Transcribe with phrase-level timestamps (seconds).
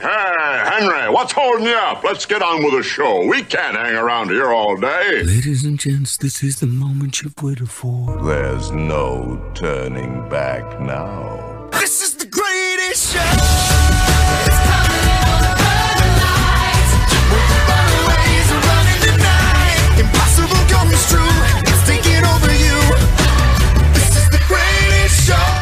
[0.00, 2.04] Hey, Henry, what's holding you up?
[2.04, 3.26] Let's get on with the show.
[3.26, 5.22] We can't hang around here all day.
[5.22, 8.22] Ladies and gents, this is the moment you've waited for.
[8.22, 11.68] There's no turning back now.
[11.72, 14.15] This is the greatest show!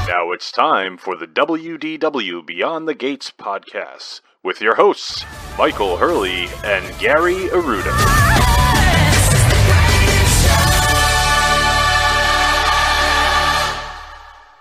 [0.06, 5.24] Now it's time for the WDW Beyond the Gates podcast with your hosts,
[5.56, 7.90] Michael Hurley and Gary Aruda.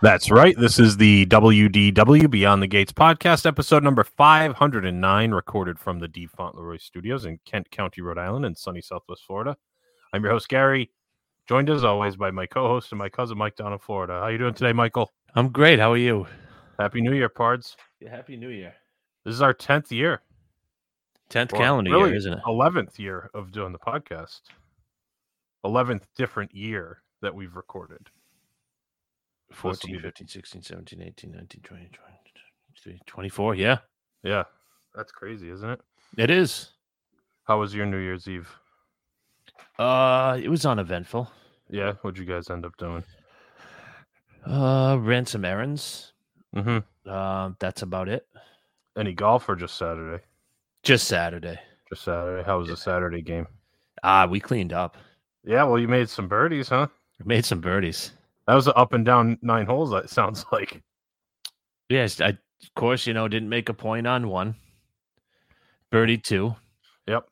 [0.01, 0.55] That's right.
[0.57, 6.25] This is the WDW Beyond the Gates podcast, episode number 509, recorded from the D.
[6.25, 9.57] Fauntleroy Studios in Kent County, Rhode Island, and sunny Southwest Florida.
[10.13, 10.89] I'm your host, Gary,
[11.49, 14.13] joined as always by my co host and my cousin, Mike, down in Florida.
[14.13, 15.11] How are you doing today, Michael?
[15.35, 15.79] I'm great.
[15.79, 16.27] How are you?
[16.79, 17.75] Happy New Year, Pards.
[17.99, 18.73] Yeah, Happy New Year.
[19.25, 20.21] This is our 10th year.
[21.29, 22.39] 10th or calendar really year, isn't it?
[22.45, 24.41] 11th year of doing the podcast.
[25.65, 28.09] 11th different year that we've recorded.
[29.49, 31.89] This will 14, 15, 16, 17, 18, 19, 20,
[32.83, 33.55] 23, 24.
[33.55, 33.77] Yeah,
[34.23, 34.43] Yeah,
[34.93, 35.81] that's crazy, isn't it?
[36.17, 36.71] it is.
[37.45, 38.49] How was your New Year's Eve?
[39.79, 41.31] Uh, it was uneventful.
[41.69, 43.03] Yeah, what'd you guys end up doing?
[44.45, 46.13] Uh, ran some errands.
[46.55, 47.09] Mm-hmm.
[47.09, 48.27] Um, that's about it.
[48.97, 50.23] Any golf or just Saturday?
[50.83, 51.59] Just Saturday.
[51.89, 52.43] Just Saturday.
[52.43, 53.47] How was the Saturday game?
[54.03, 54.97] Ah, we cleaned up.
[55.45, 56.87] Yeah, well, you made some birdies, huh?
[57.25, 58.11] Made some birdies.
[58.47, 59.91] That was an up and down nine holes.
[59.91, 60.81] That sounds like.
[61.89, 64.55] Yes, I of course you know didn't make a point on one.
[65.91, 66.55] Birdie two.
[67.07, 67.27] Yep.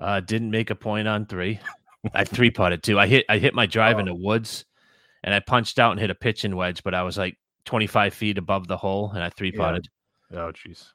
[0.00, 1.60] Uh, didn't make a point on three.
[2.14, 2.98] I three putted two.
[2.98, 4.12] I hit I hit my drive in Oh.
[4.14, 4.64] the woods,
[5.24, 8.38] and I punched out and hit a pitching wedge, but I was like 25 feet
[8.38, 9.58] above the hole, and I three Yeah.
[9.66, 9.88] putted.
[10.32, 10.92] Oh, jeez.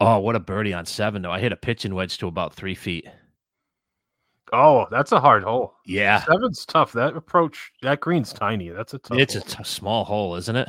[0.00, 1.30] Oh, what a birdie on seven though!
[1.30, 3.06] I hit a pitching wedge to about three feet.
[4.52, 5.74] Oh, that's a hard hole.
[5.86, 6.92] Yeah, Seven's tough.
[6.92, 8.68] That approach, that green's tiny.
[8.68, 9.18] That's a tough.
[9.18, 9.48] it's a hole.
[9.48, 10.68] t- small hole, isn't it?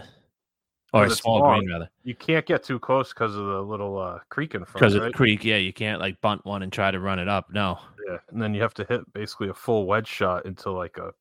[0.93, 4.19] Or a small green rather, You can't get too close because of the little uh,
[4.29, 4.73] creek in front.
[4.75, 5.43] because of the creek.
[5.43, 7.49] Yeah, you can't like bunt one and try to run it up.
[7.51, 10.97] No, Yeah, and then you have to hit basically a full wedge shot into like
[10.97, 11.11] a.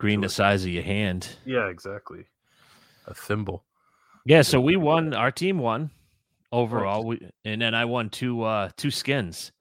[0.00, 1.28] green the size of your hand.
[1.44, 2.24] Yeah, exactly.
[3.06, 3.64] A thimble.
[4.24, 5.14] Yeah, so we won.
[5.14, 5.90] Our team won
[6.50, 9.52] overall, we, and then I won two uh two skins.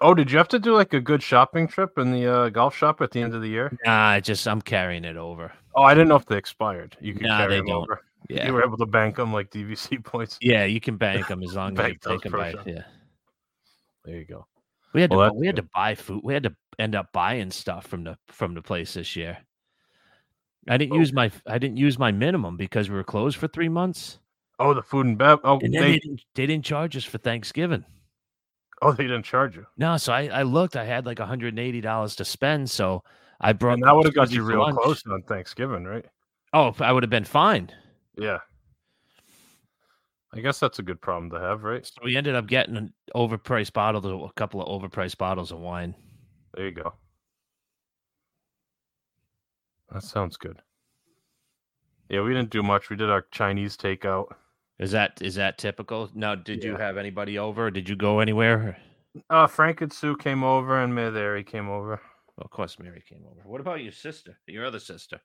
[0.00, 2.76] Oh, did you have to do like a good shopping trip in the uh, golf
[2.76, 3.76] shop at the end of the year?
[3.84, 5.52] Nah, I just I'm carrying it over.
[5.74, 6.96] Oh, I didn't know if they expired.
[7.00, 7.76] You could Nah, carry them don't.
[7.82, 8.00] over.
[8.28, 10.38] Yeah, You were able to bank them like DVC points.
[10.40, 12.54] yeah, you can bank them as long as you take them by.
[12.66, 12.82] Yeah,
[14.04, 14.46] There you go.
[14.94, 16.20] we had to Well, bu- we had to buy food.
[16.22, 19.38] We had to end up buying stuff from the from the place this year.
[20.68, 21.00] I didn't oh.
[21.00, 24.18] use my I didn't use my minimum because we were closed for three months,
[24.58, 25.38] Oh, the food and bev.
[25.44, 27.84] Oh, and they, they, didn't, they didn't charge us for Thanksgiving.
[28.82, 29.66] oh, they didn't charge you.
[29.76, 30.76] No, so I, I looked.
[30.76, 33.04] I had like 180 dollars to spend, so
[33.40, 33.74] I brought.
[33.74, 34.76] And that would have got you real lunch.
[34.76, 36.04] close on Thanksgiving, right?
[36.52, 37.70] Oh, I would have been fine.
[38.16, 38.38] Yeah.
[40.34, 41.86] I guess that's a good problem to have, right?
[41.86, 45.94] So we ended up getting an overpriced bottle, a couple of overpriced bottles of wine.
[46.54, 46.94] There you go.
[49.92, 50.60] That sounds good.
[52.08, 52.90] Yeah, we didn't do much.
[52.90, 54.28] We did our Chinese takeout.
[54.78, 56.08] Is that is that typical?
[56.14, 57.70] Now, did you have anybody over?
[57.70, 58.76] Did you go anywhere?
[59.28, 62.00] Uh, Frank and Sue came over, and Mary came over.
[62.36, 63.40] Well, of course, Mary came over.
[63.44, 64.38] What about your sister?
[64.46, 65.20] Your other sister?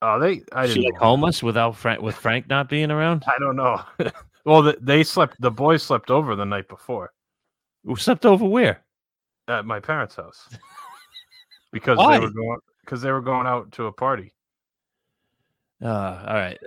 [0.00, 0.42] Oh, they.
[0.52, 0.82] I didn't.
[0.82, 3.24] she like homeless without Frank with Frank not being around?
[3.26, 3.82] I don't know.
[4.44, 5.40] well, the, they slept.
[5.40, 7.12] The boys slept over the night before
[7.84, 8.82] Who slept over where?
[9.48, 10.48] at my parents' house
[11.72, 12.18] because Why?
[12.18, 14.32] they were going because they were going out to a party.
[15.82, 15.88] Uh,
[16.26, 16.58] all right,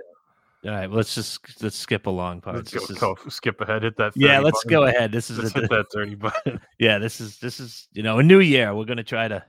[0.64, 0.90] all right.
[0.90, 2.74] Let's just let's skip along Let's parts.
[2.74, 3.82] go, is- go skip ahead.
[3.82, 4.12] Hit that.
[4.14, 4.70] yeah, let's button.
[4.70, 5.10] go ahead.
[5.10, 6.60] This is Let's a, hit that thirty button.
[6.78, 6.98] yeah.
[6.98, 8.72] This is this is you know a new year.
[8.74, 9.44] We're gonna try to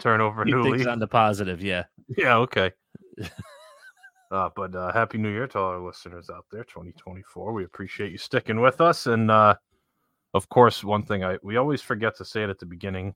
[0.00, 0.88] Turn over new things leaf.
[0.88, 1.62] on the positive.
[1.62, 1.84] Yeah.
[2.16, 2.70] Yeah, okay.
[4.30, 7.52] uh, but uh, happy New Year to all our listeners out there, 2024.
[7.52, 9.54] We appreciate you sticking with us, and uh,
[10.34, 13.14] of course, one thing I we always forget to say it at the beginning.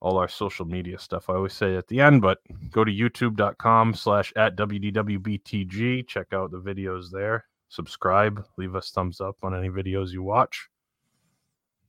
[0.00, 1.28] All our social media stuff.
[1.28, 2.38] I always say at the end, but
[2.70, 6.06] go to youtube.com slash at WDWBTG.
[6.08, 7.44] Check out the videos there.
[7.68, 8.44] Subscribe.
[8.56, 10.68] Leave us thumbs up on any videos you watch.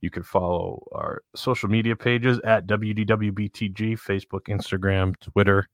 [0.02, 5.68] You can follow our social media pages at WDWBTG, Facebook, Instagram, Twitter,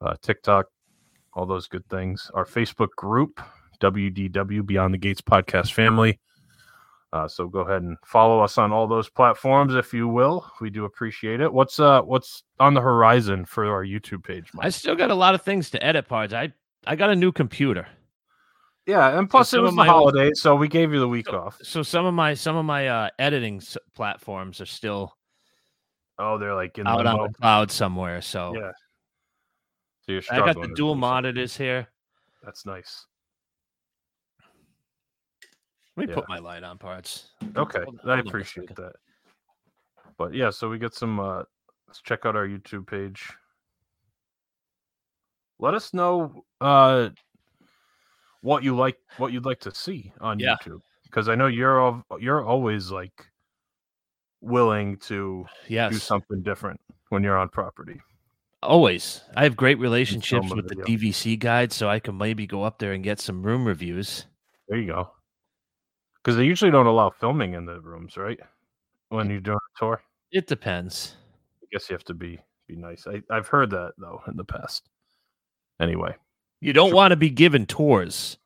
[0.00, 0.66] uh, TikTok,
[1.34, 2.30] all those good things.
[2.34, 3.40] Our Facebook group,
[3.80, 6.18] WDW Beyond the Gates Podcast Family.
[7.14, 10.50] Uh, so go ahead and follow us on all those platforms if you will.
[10.60, 11.52] We do appreciate it.
[11.52, 14.50] What's uh what's on the horizon for our YouTube page?
[14.52, 14.66] Mike?
[14.66, 16.34] I still got a lot of things to edit parts.
[16.34, 16.52] I
[16.84, 17.86] I got a new computer.
[18.84, 21.56] Yeah, and plus it was the old- holidays, so we gave you the week off.
[21.62, 25.14] So some of my some of my uh editing s- platforms are still
[26.18, 28.22] Oh, they're like in out on the cloud somewhere.
[28.22, 28.72] So Yeah.
[30.02, 31.86] So you're I got the dual monitors here.
[32.42, 33.06] That's nice.
[35.96, 36.14] Let me Yeah.
[36.16, 37.32] put my light on parts.
[37.56, 38.96] Okay, Hold on- I hold on appreciate that.
[40.16, 41.20] But yeah, so we get some.
[41.20, 41.44] uh
[41.86, 43.30] Let's check out our YouTube page.
[45.58, 47.10] Let us know uh
[48.40, 50.56] what you like, what you'd like to see on Yeah.
[50.56, 53.30] YouTube, because I know you're al- you're always like
[54.40, 56.80] willing to do something different
[57.10, 58.00] when you're on property.
[58.62, 59.22] always.
[59.36, 60.84] I have great relationships with the video.
[60.86, 64.26] DVC guides, so I can maybe go up there and get some room reviews.
[64.68, 65.12] There you go.
[66.24, 68.40] Because they usually don't allow filming in the rooms, right?
[69.10, 70.02] When you're doing a tour.
[70.32, 71.16] It depends.
[71.62, 73.06] I guess you have to be be nice.
[73.06, 74.88] I, I've heard that though in the past.
[75.80, 76.14] Anyway,
[76.60, 78.38] You don't want to be given tours.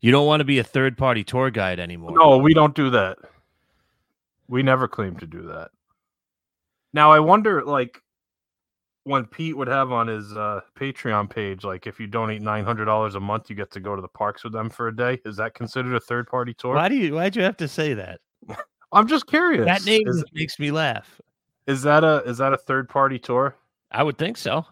[0.00, 2.12] You don't want to be a third party tour guide anymore.
[2.12, 3.18] no, we don't do that.
[4.48, 5.72] We never claim to do that.
[6.94, 8.00] Now I wonder, like,
[9.08, 12.84] when Pete would have on his uh, Patreon page, like, if you donate nine hundred
[12.84, 15.18] dollars a month, you get to go to the parks with them for a day.
[15.24, 16.74] Is that considered a third party tour?
[16.74, 18.20] Why do you why'd you have to say that?
[18.92, 19.64] I'm just curious.
[19.66, 21.20] That name is, makes me laugh.
[21.66, 23.56] is that a is that a third party tour?
[23.90, 24.66] I would think so.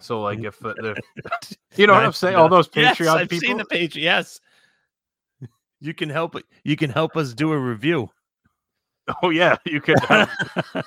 [0.00, 3.28] So, like, if the, the you know what I'm saying, all those Yes, Patreon I've
[3.28, 3.48] people.
[3.48, 3.96] seen the page.
[3.96, 4.40] Yes.
[5.80, 8.08] You can help you can help us do a review.
[9.22, 10.30] Oh yeah, you could have,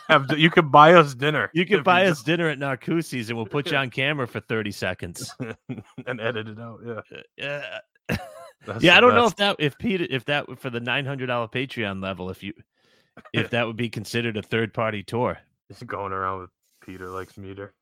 [0.10, 1.50] have you could buy us dinner.
[1.54, 4.28] You can if buy do- us dinner at Narcoossee's and we'll put you on camera
[4.28, 5.34] for 30 seconds.
[6.08, 6.80] and edit it out.
[6.86, 8.18] Yeah, uh, Yeah.
[8.66, 11.28] That's yeah, I don't know if that if Peter if that for the nine hundred
[11.28, 12.54] dollar Patreon level, if you
[13.32, 15.38] if that would be considered a third party tour.
[15.68, 16.50] He's going around with
[16.82, 17.74] Peter likes meter.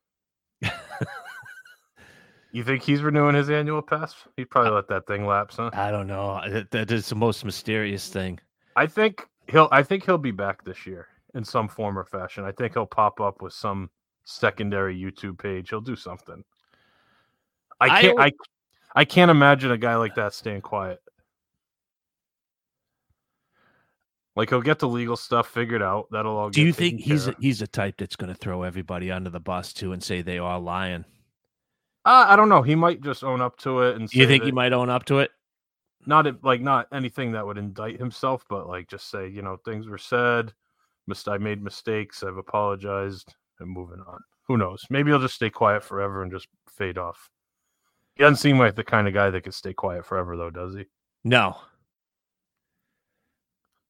[2.51, 4.15] you think he's renewing his annual pass?
[4.37, 5.71] He'd probably let that thing lapse, huh?
[5.73, 6.41] I don't know.
[6.47, 8.39] That, that is the most mysterious thing.
[8.75, 9.67] I think he'll.
[9.71, 12.43] I think he'll be back this year in some form or fashion.
[12.45, 13.89] I think he'll pop up with some
[14.23, 15.69] secondary YouTube page.
[15.69, 16.43] He'll do something.
[17.79, 18.19] I I can't.
[18.19, 18.31] al- I,
[18.95, 20.99] I can't imagine a guy like that staying quiet.
[24.35, 26.07] Like he'll get the legal stuff figured out.
[26.11, 26.49] That'll all.
[26.49, 29.39] Do you think he's a, he's a type that's going to throw everybody under the
[29.39, 31.05] bus too and say they are lying?
[32.05, 32.63] Uh, I don't know.
[32.63, 34.13] He might just own up to it and.
[34.13, 35.31] You think he might own up to it?
[36.05, 39.87] Not like not anything that would indict himself, but like just say, you know, things
[39.87, 40.53] were said,
[41.27, 44.19] I made mistakes, I've apologized, and moving on.
[44.47, 44.83] Who knows?
[44.89, 47.29] Maybe he'll just stay quiet forever and just fade off.
[48.15, 50.75] He doesn't seem like the kind of guy that could stay quiet forever, though, does
[50.75, 50.85] he?
[51.23, 51.57] No,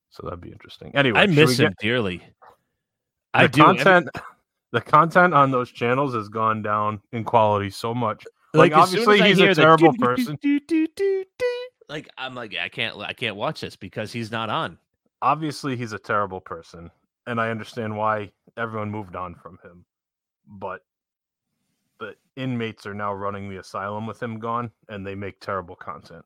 [0.09, 0.91] So that'd be interesting.
[0.95, 2.17] Anyway, I miss him get- dearly.
[2.17, 2.23] The
[3.33, 3.61] I do.
[3.63, 4.09] Every- content,
[4.71, 8.23] the content on those channels has gone down in quality so much.
[8.53, 10.37] Like, soon obviously he's a terrible person.
[11.89, 14.77] Like I'm like I can't I can't watch this because he's not on.
[15.21, 16.89] obviously he's a terrible person
[17.27, 19.85] and i understand why everyone moved on from him
[20.47, 20.81] but
[21.99, 26.25] the inmates are now running the asylum with him gone and they make terrible content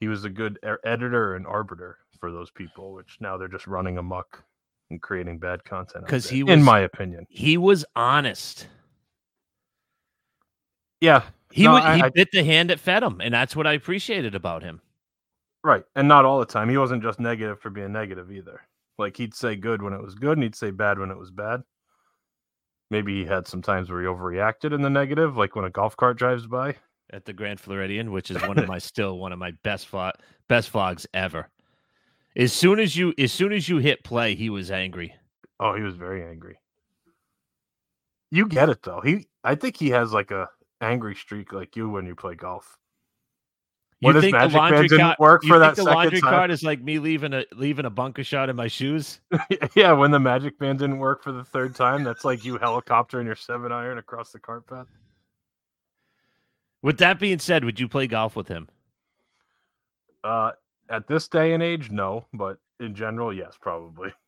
[0.00, 3.66] he was a good e- editor and arbiter for those people which now they're just
[3.66, 4.42] running amok
[4.90, 8.66] and creating bad content Because he in my opinion He was honest.
[11.00, 11.22] Yeah.
[11.50, 13.66] He No, would I- he I- bit the hand that fed him, and that's what
[13.66, 14.80] I appreciated about him.
[15.64, 16.68] right and not all the time.
[16.68, 18.60] He wasn't just negative for being negative either.
[18.98, 21.30] Like he'd say good when it was good and he'd say bad when it was
[21.30, 21.62] bad.
[22.90, 25.96] Maybe he had some times where he overreacted in the negative like when a golf
[25.96, 26.76] cart drives by.
[27.10, 30.12] At the Grand Floridian, which is one of my still one of my best vlog,
[30.48, 31.48] best vlogs ever.
[32.36, 35.14] As soon as you as soon as you hit play, he was angry.
[35.60, 36.58] oh he was very angry.
[38.30, 39.00] You get it though.
[39.00, 40.48] He i think he has like a
[40.80, 42.78] angry streak like you when you play golf
[44.00, 46.30] You think the magic band laundry didn't cart work for that the laundry time?
[46.30, 49.20] cart is like me leaving a leaving a bunker shot in my shoes?
[49.74, 53.24] yeah when the magic band didn't work for the third time that's like you helicoptering
[53.24, 54.86] your seven iron across the cart path
[56.82, 58.68] With that being said, would you play golf with him?
[60.22, 60.52] Uh,
[60.88, 64.12] at this day and age, no, but in general, yes, probably.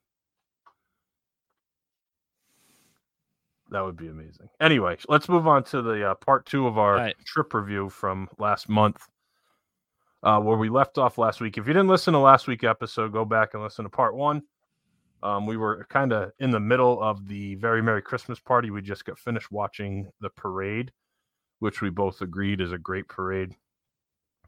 [3.71, 4.49] That would be amazing.
[4.61, 7.17] Anyway, let's move on to the uh, part two of our right.
[7.27, 9.03] trip review from last month.
[10.23, 11.59] uh, where we left off last week.
[11.59, 14.43] If you didn't listen to last week episode, go back and listen to part one.
[15.23, 18.71] Um, we were kind of in the middle of the very Merry Christmas party.
[18.71, 20.93] We just got finished watching the parade,
[21.59, 23.55] which we both agreed is a great parade.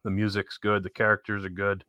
[0.02, 1.84] The music's good, the characters are good.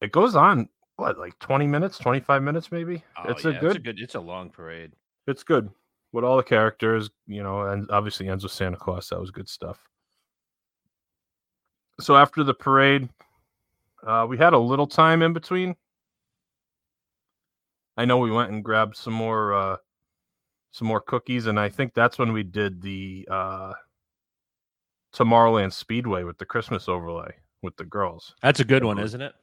[0.00, 3.04] It goes on what like 20 minutes, 25 minutes maybe.
[3.16, 4.00] Oh, it's yeah, a good It's a good.
[4.00, 4.92] It's a long parade.
[5.26, 5.70] it's good
[6.12, 9.08] with all the characters, you know, and obviously ends with Santa Claus.
[9.08, 9.78] That was good stuff.
[12.00, 13.08] So after the parade,
[14.06, 15.76] uh, we had a little time in between.
[17.96, 19.76] I know we went and grabbed some more uh,
[20.72, 23.72] some more cookies, and I think that's when we did the uh,
[25.12, 28.34] Tomorrowland Speedway with the Christmas overlay with the girls.
[28.42, 29.34] That's a good one, isn't it?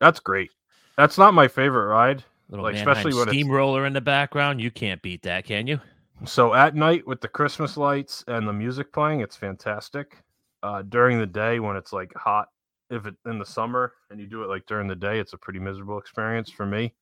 [0.00, 0.50] That's great.
[0.96, 2.24] That's not my favorite ride.
[2.50, 4.60] Little Like, especially when steamroller in the background.
[4.60, 5.80] You can't beat that, can you?
[6.22, 10.22] So at night with the Christmas lights and the music playing, it's fantastic.
[10.62, 12.48] Uh, during the day when it's like hot,
[12.88, 15.38] if it in the summer and you do it like during the day, it's a
[15.38, 16.94] pretty miserable experience for me.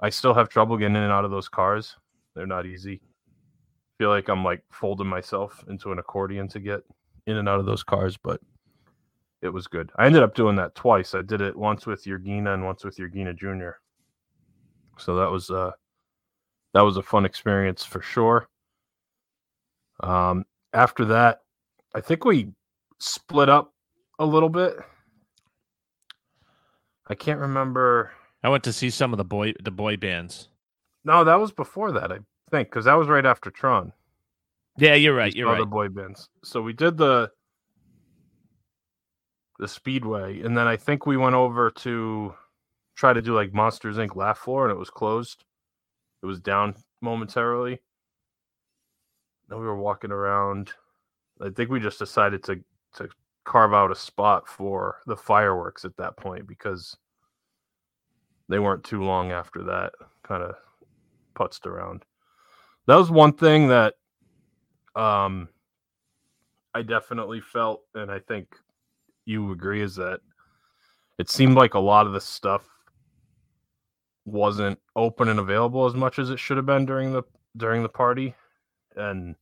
[0.00, 1.96] I still have trouble getting in and out of those cars.
[2.34, 3.00] They're not easy.
[3.98, 6.82] feel like I'm like folding myself into an accordion to get
[7.26, 8.40] in and out of those cars, but
[9.42, 9.90] it was good.
[9.96, 11.14] I ended up doing that twice.
[11.14, 13.78] I did it once with Yergina and once with Yergina Jr.
[14.98, 15.72] So that was uh
[16.74, 18.48] that was a fun experience for sure.
[20.00, 21.42] Um, after that,
[21.94, 22.48] I think we
[22.98, 23.72] split up
[24.18, 24.74] a little bit.
[27.06, 28.12] I can't remember.
[28.42, 30.48] I went to see some of the boy the boy bands.
[31.04, 32.18] No, that was before that, I
[32.50, 33.92] think, because that was right after Tron.
[34.76, 35.34] Yeah, you're right.
[35.34, 35.58] You're right.
[35.58, 36.28] The boy bands.
[36.42, 37.30] So we did the
[39.60, 42.34] the Speedway, and then I think we went over to
[42.96, 44.16] try to do like Monsters Inc.
[44.16, 45.44] Laugh Floor, and it was closed.
[46.24, 47.78] It was down momentarily.
[49.50, 50.72] Then we were walking around.
[51.38, 52.64] I think we just decided to
[52.94, 53.10] to
[53.44, 56.96] carve out a spot for the fireworks at that point because
[58.48, 59.92] they weren't too long after that.
[60.22, 60.54] Kind of
[61.34, 62.06] putzed around.
[62.86, 63.92] That was one thing that
[64.96, 65.46] um
[66.74, 68.56] I definitely felt, and I think
[69.26, 70.20] you agree, is that
[71.18, 72.66] it seemed like a lot of the stuff
[74.24, 77.22] wasn't open and available as much as it should have been during the
[77.56, 78.34] during the party.
[78.96, 79.36] And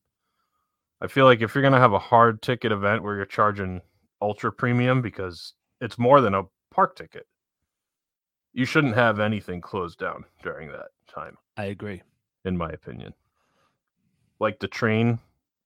[1.00, 3.80] I feel like if you're gonna have a hard ticket event where you're charging
[4.20, 7.26] ultra premium because it's more than a park ticket,
[8.52, 12.02] you shouldn't have anything closed down during that time I agree.
[12.44, 13.14] in my opinion.
[14.40, 15.18] Like the train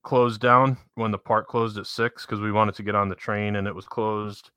[0.03, 3.15] closed down when the park closed at six because we wanted to get on the
[3.15, 4.51] train and it was closed.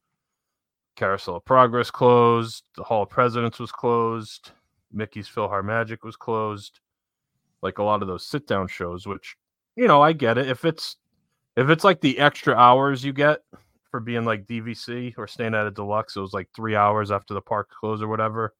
[1.00, 2.64] Carousel of Progress closed.
[2.76, 4.50] The Hall of Presidents was closed.
[4.92, 6.80] Mickey's PhilharMagic was closed.
[7.62, 9.34] Like a lot of those sit down shows, which
[9.76, 10.50] you know I get it.
[10.50, 10.96] If it's
[11.56, 13.40] if it's like the extra hours you get
[13.90, 17.32] for being like DVC or staying at a deluxe, it was like three hours after
[17.32, 18.52] the park closed or whatever,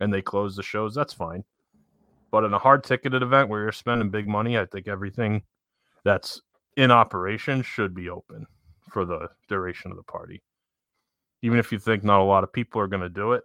[0.00, 0.94] and they close the shows.
[0.94, 1.44] That's fine.
[2.30, 5.44] But in a hard ticketed event where you're spending big money, I think everything
[6.04, 6.42] that's
[6.76, 8.46] in operation should be open
[8.92, 10.42] for the duration of the party.
[11.42, 13.44] Even if you think not a lot of people are going to do it,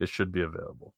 [0.00, 0.94] it should be available.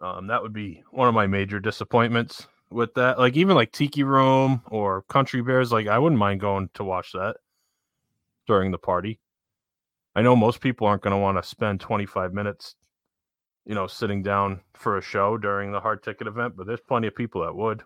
[0.00, 3.18] Um, that would be one of my major disappointments with that.
[3.18, 7.12] Like even like Tiki Room or Country Bears, like I wouldn't mind going to watch
[7.12, 7.36] that
[8.46, 9.20] during the party.
[10.14, 12.74] I know most people aren't going to want to spend 25 minutes,
[13.64, 17.06] you know, sitting down for a show during the hard ticket event, but there's plenty
[17.06, 17.82] of people that would.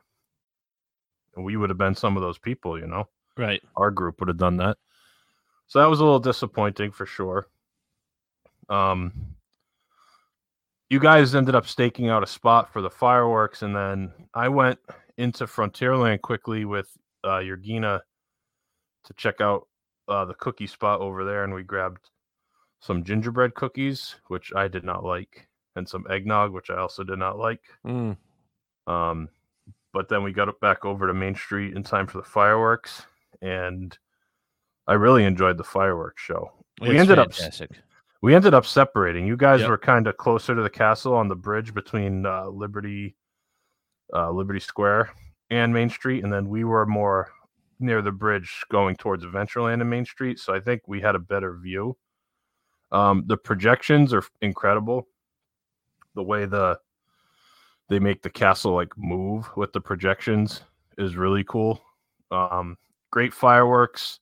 [1.37, 3.09] And we would have been some of those people, you know.
[3.37, 3.63] Right.
[3.77, 4.79] Our group would have done that.
[5.67, 7.49] So that was a little disappointing for sure.
[8.69, 9.13] Um
[10.89, 14.79] you guys ended up staking out a spot for the fireworks and then I went
[15.17, 16.89] into Frontierland quickly with
[17.25, 18.01] uh Yergina
[19.05, 19.69] to check out
[20.09, 22.11] uh the cookie spot over there and we grabbed
[22.81, 27.19] some gingerbread cookies, which I did not like, and some eggnog, which I also did
[27.19, 27.63] not like.
[27.87, 28.17] Mm.
[28.87, 29.29] Um,
[29.93, 33.07] but then we got back over to Main Street in time for the fireworks,
[33.43, 33.97] and
[34.87, 36.53] I really enjoyed the fireworks show.
[36.81, 37.33] we It's ended up
[38.23, 39.27] we ended up separating.
[39.27, 39.69] You guys Yep.
[39.71, 43.15] were kind of closer to the castle on the bridge between uh, Liberty,
[44.13, 45.11] uh, Liberty Square
[45.51, 47.31] and Main Street, and then we were more
[47.79, 50.39] near the bridge going towards Adventureland and Main Street.
[50.39, 51.97] So I think we had a better view.
[52.91, 55.07] Um, the projections are incredible.
[56.15, 56.79] The way the
[57.89, 60.63] they make the castle like move with the projections
[60.99, 61.81] is really cool.
[62.31, 62.77] Um,
[63.11, 64.19] great fireworks.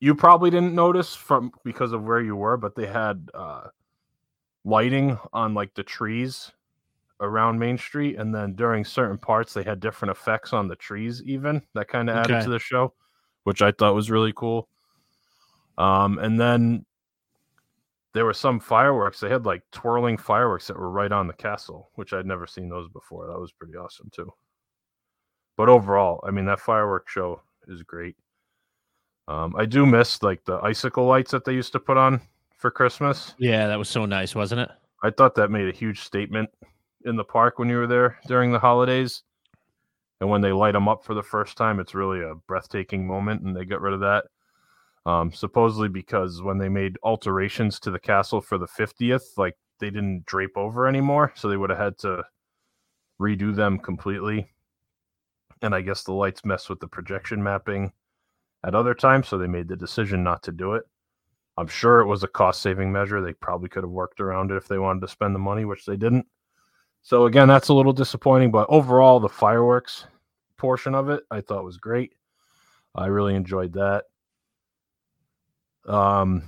[0.00, 3.68] You probably didn't notice from because of where you were, but they had uh,
[4.64, 6.52] lighting on like the trees
[7.20, 11.22] around Main Street, and then during certain parts they had different effects on the trees,
[11.24, 12.44] even that kind of added Okay.
[12.44, 12.94] to the show,
[13.44, 14.68] which I thought was really cool.
[15.78, 16.84] Um, and then
[18.14, 19.20] there were some fireworks.
[19.20, 22.68] They had like twirling fireworks that were right on the castle, which I'd never seen
[22.68, 23.26] those before.
[23.26, 24.32] That was pretty awesome too.
[25.56, 28.16] But overall, I mean, that fireworks show is great.
[29.28, 32.20] Um, I do miss like the icicle lights that they used to put on
[32.56, 33.34] for Christmas.
[33.38, 34.70] Yeah, that was so nice, wasn't it?
[35.02, 36.48] I thought that made a huge statement
[37.04, 39.22] in the park when you were there during the holidays.
[40.20, 43.42] And when they light them up for the first time, it's really a breathtaking moment,
[43.42, 44.24] and they got rid of that.
[45.06, 49.90] Um, supposedly because when they made alterations to the castle for the 50th, like they
[49.90, 52.24] didn't drape over anymore, so they would have had to
[53.20, 54.50] redo them completely.
[55.62, 57.92] And I guess the lights mess with the projection mapping
[58.64, 60.84] at other times, so they made the decision not to do it.
[61.56, 63.20] I'm sure it was a cost saving measure.
[63.20, 65.84] They probably could have worked around it if they wanted to spend the money, which
[65.84, 66.26] they didn't.
[67.02, 70.06] So again, that's a little disappointing, but overall, the fireworks
[70.56, 72.12] portion of it I thought was great.
[72.94, 74.04] I really enjoyed that.
[75.86, 76.42] Um,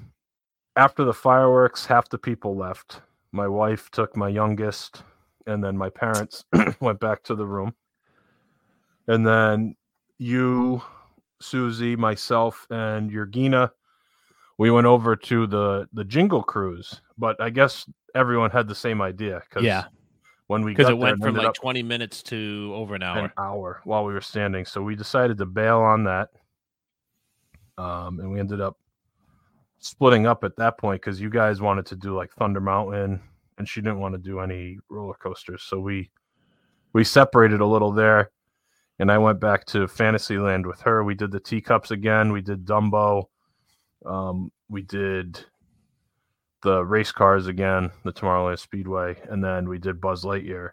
[0.77, 3.01] after the fireworks, half the people left.
[3.33, 5.03] My wife took my youngest,
[5.47, 6.45] and then my parents
[6.81, 7.75] went back to the room.
[9.07, 9.77] And then
[10.19, 10.83] you,
[11.41, 13.71] Susie, myself, and Yergina,
[14.59, 17.01] we went over to the the Jingle Cruise.
[17.19, 19.85] But I guess everyone had the same idea because Yeah,
[20.47, 23.25] when we because it went from like 20 minutes to over an hour.
[23.25, 24.65] an hour while we were standing.
[24.65, 26.29] So we decided to bail on that.
[27.79, 28.77] Um, and we ended up
[29.79, 33.21] splitting up at that point because you guys wanted to do like Thunder Mountain
[33.57, 35.63] and she didn't want to do any roller coasters.
[35.63, 36.11] So we
[36.93, 38.31] we separated a little there.
[39.01, 41.03] And I went back to Fantasyland with her.
[41.03, 42.33] We did the teacups again.
[42.33, 43.25] We did Dumbo.
[44.05, 45.43] Um, we did
[46.63, 50.73] the race cars again, the Tomorrowland Speedway, and then we did Buzz Lightyear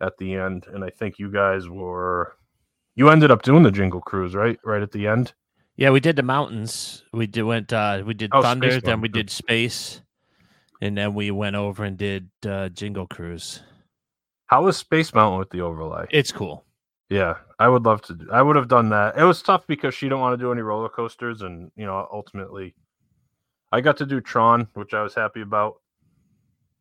[0.00, 0.66] at the end.
[0.72, 2.36] And I think you guys were
[2.94, 4.58] you ended up doing the Jingle Cruise, right?
[4.62, 5.32] Right at the end.
[5.76, 7.04] Yeah, we did the mountains.
[7.14, 7.72] We did went.
[7.72, 8.70] Uh, we did Oh, thunder.
[8.72, 10.02] Space Then we did space,
[10.82, 13.62] and then we went over and did uh, Jingle Cruise.
[14.46, 16.06] How was Space Mountain with the overlay?
[16.10, 16.64] It's cool.
[17.10, 18.18] Yeah, I would love to.
[18.32, 19.16] I would have done that.
[19.16, 22.06] It was tough because she didn't want to do any roller coasters, and you know,
[22.12, 22.74] ultimately,
[23.72, 25.76] I got to do Tron, which I was happy about.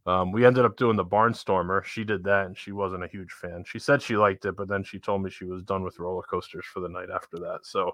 [0.06, 1.84] Um, we ended up doing the Barnstormer.
[1.84, 3.64] She did that, and she wasn't a huge fan.
[3.66, 6.24] She said she liked it, but then she told me she was done with roller
[6.24, 7.60] coasters for the night after that.
[7.64, 7.92] So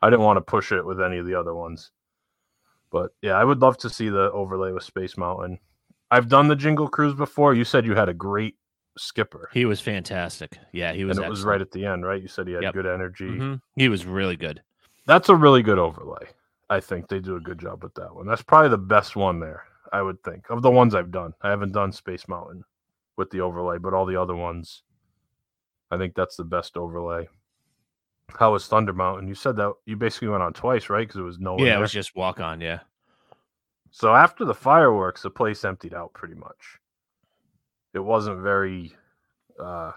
[0.00, 1.90] I didn't want to push it with any of the other ones.
[2.90, 5.58] But yeah, I would love to see the overlay with Space Mountain.
[6.10, 7.54] I've done the Jingle Cruise before.
[7.54, 8.56] You said you had a great
[8.96, 10.58] skipper, He was fantastic.
[10.72, 11.16] Yeah, he was.
[11.18, 12.20] and it was right at the end, right?
[12.22, 12.74] You said he had Yep.
[12.74, 13.38] good energy.
[13.38, 14.62] hmm He was really good.
[15.06, 16.26] That's a really good overlay.
[16.70, 18.26] I think they do a good job with that one.
[18.26, 21.34] That's probably the best one there, I would think, of the ones I've done.
[21.42, 22.64] I haven't done Space Mountain
[23.16, 24.82] with the overlay, but all the other ones,
[25.90, 27.28] I think that's the best overlay.
[28.38, 29.28] How was Thunder Mountain?
[29.28, 31.06] You said that you basically went on twice, right?
[31.06, 31.78] Because it was no yeah, there.
[31.78, 32.60] it was just walk on.
[32.60, 32.80] Yeah.
[33.90, 36.78] So after the fireworks, the place emptied out pretty much.
[37.94, 38.92] It wasn't very
[39.58, 39.92] uh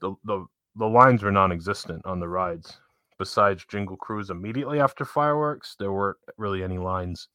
[0.00, 2.78] the the, the lines were non-existent on the rides.
[3.18, 7.28] Besides Jingle Cruise immediately after fireworks, there weren't really any lines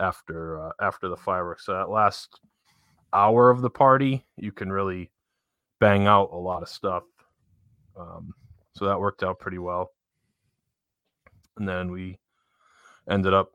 [0.00, 1.66] after uh, after the fireworks.
[1.66, 2.40] So that last
[3.12, 5.10] hour of the party, you can really
[5.80, 7.04] bang out a lot of stuff.
[7.98, 8.32] Um,
[8.74, 9.92] so that worked out pretty well.
[11.56, 12.18] And then we
[13.08, 13.52] ended up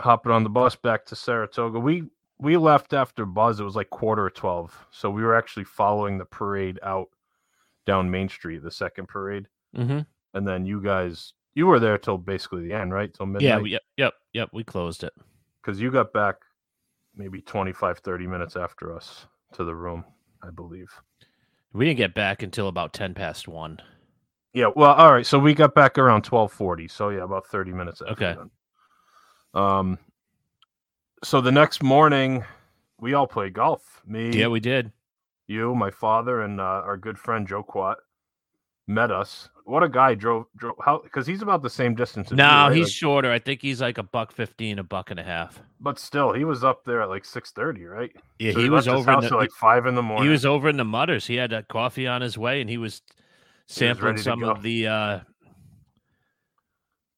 [0.00, 1.78] hopping on the bus back to Saratoga.
[1.78, 2.04] We
[2.38, 3.60] we left after Buzz.
[3.60, 7.08] It was like quarter of twelve, so we were actually following the parade out
[7.86, 9.46] down Main Street, the second parade,
[9.76, 10.00] Mm-hmm.
[10.34, 13.12] and then you guys you were there till basically the end, right?
[13.14, 13.42] Till midnight.
[13.42, 13.58] Yeah.
[13.58, 13.82] We, yep.
[13.96, 14.14] Yep.
[14.34, 14.48] Yep.
[14.52, 15.12] We closed it.
[15.62, 16.36] because you got back
[17.14, 20.04] maybe 25 30 minutes after us to the room
[20.42, 20.90] i believe
[21.72, 23.80] We didn't get back until about ten past one.
[24.52, 28.02] yeah well all right so we got back around 1240 so yeah about 30 minutes
[28.02, 28.38] after Okay.
[28.38, 28.50] then.
[29.62, 29.98] um
[31.24, 32.44] so the next morning
[33.00, 34.92] we all played golf me Yeah, we did.
[35.46, 37.98] you my father and uh, our good friend joe quat
[38.86, 42.36] met us what a guy drove drove how because he's about the same distance you,
[42.36, 42.76] No, right?
[42.76, 43.32] he's Like, shorter.
[43.32, 45.60] I think he's like a buck fifteen, a buck and a half.
[45.80, 49.12] but still he was up there at like 630 right Yeah, So he was over
[49.12, 51.26] in the, at like five in the morning he was over in the mutters.
[51.26, 53.02] He had a coffee on his way, and he was
[53.66, 55.20] sampling ready to some of the uh,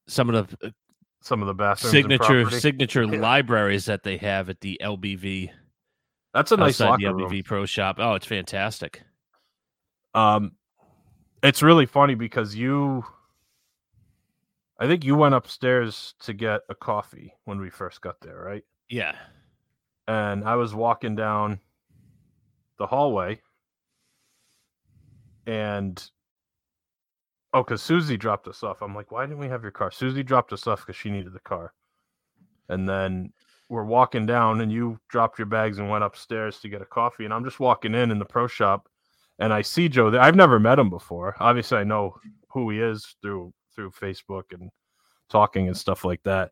[0.06, 0.72] some of the
[1.20, 3.20] some of the bathrooms signature signature Yeah.
[3.20, 5.50] libraries that they have at the LBV
[6.32, 7.30] That's a nice outside the locker room.
[7.30, 7.96] LBV Pro Shop.
[7.98, 9.02] Oh, it's fantastic.
[10.14, 10.52] Um,
[11.42, 13.04] it's really funny because you,
[14.78, 18.64] I think you went upstairs to get a coffee when we first got there, right?
[18.88, 19.14] Yeah,
[20.06, 21.60] And I was walking down
[22.78, 23.40] the hallway,
[25.46, 26.10] and
[27.54, 28.82] oh, because Susie dropped us off.
[28.82, 29.90] I'm like, why didn't we have your car?
[29.90, 31.72] Susie dropped us off because she needed the car.
[32.68, 33.32] and then
[33.68, 37.24] we're walking down, and you dropped your bags and went upstairs to get a coffee,
[37.24, 38.88] and I'm just walking in in the pro shop,
[39.38, 40.22] and I see Joe there.
[40.22, 41.36] I've never met him before.
[41.38, 42.16] Obviously, I know
[42.48, 44.70] who he is through through Facebook and
[45.28, 46.50] talking and stuff like that.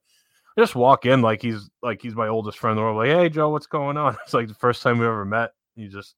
[0.56, 2.98] I just walk in like he's like he's my oldest friend in the world.
[2.98, 4.16] Like, hey Joe, what's going on?
[4.24, 5.52] It's like the first time we ever met.
[5.74, 6.16] You just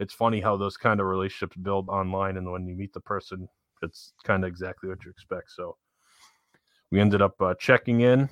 [0.00, 3.48] it's funny how those kind of relationships build online and when you meet the person,
[3.84, 5.52] it's kind of exactly what you expect.
[5.52, 5.76] So
[6.90, 8.28] we ended up uh, checking in.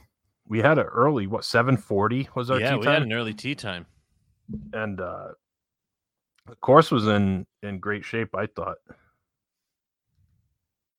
[0.48, 3.54] We had an early what 740 was our yeah, we time had an early tea
[3.54, 3.86] time.
[4.72, 5.28] and uh
[6.46, 8.76] the course was in in great shape i thought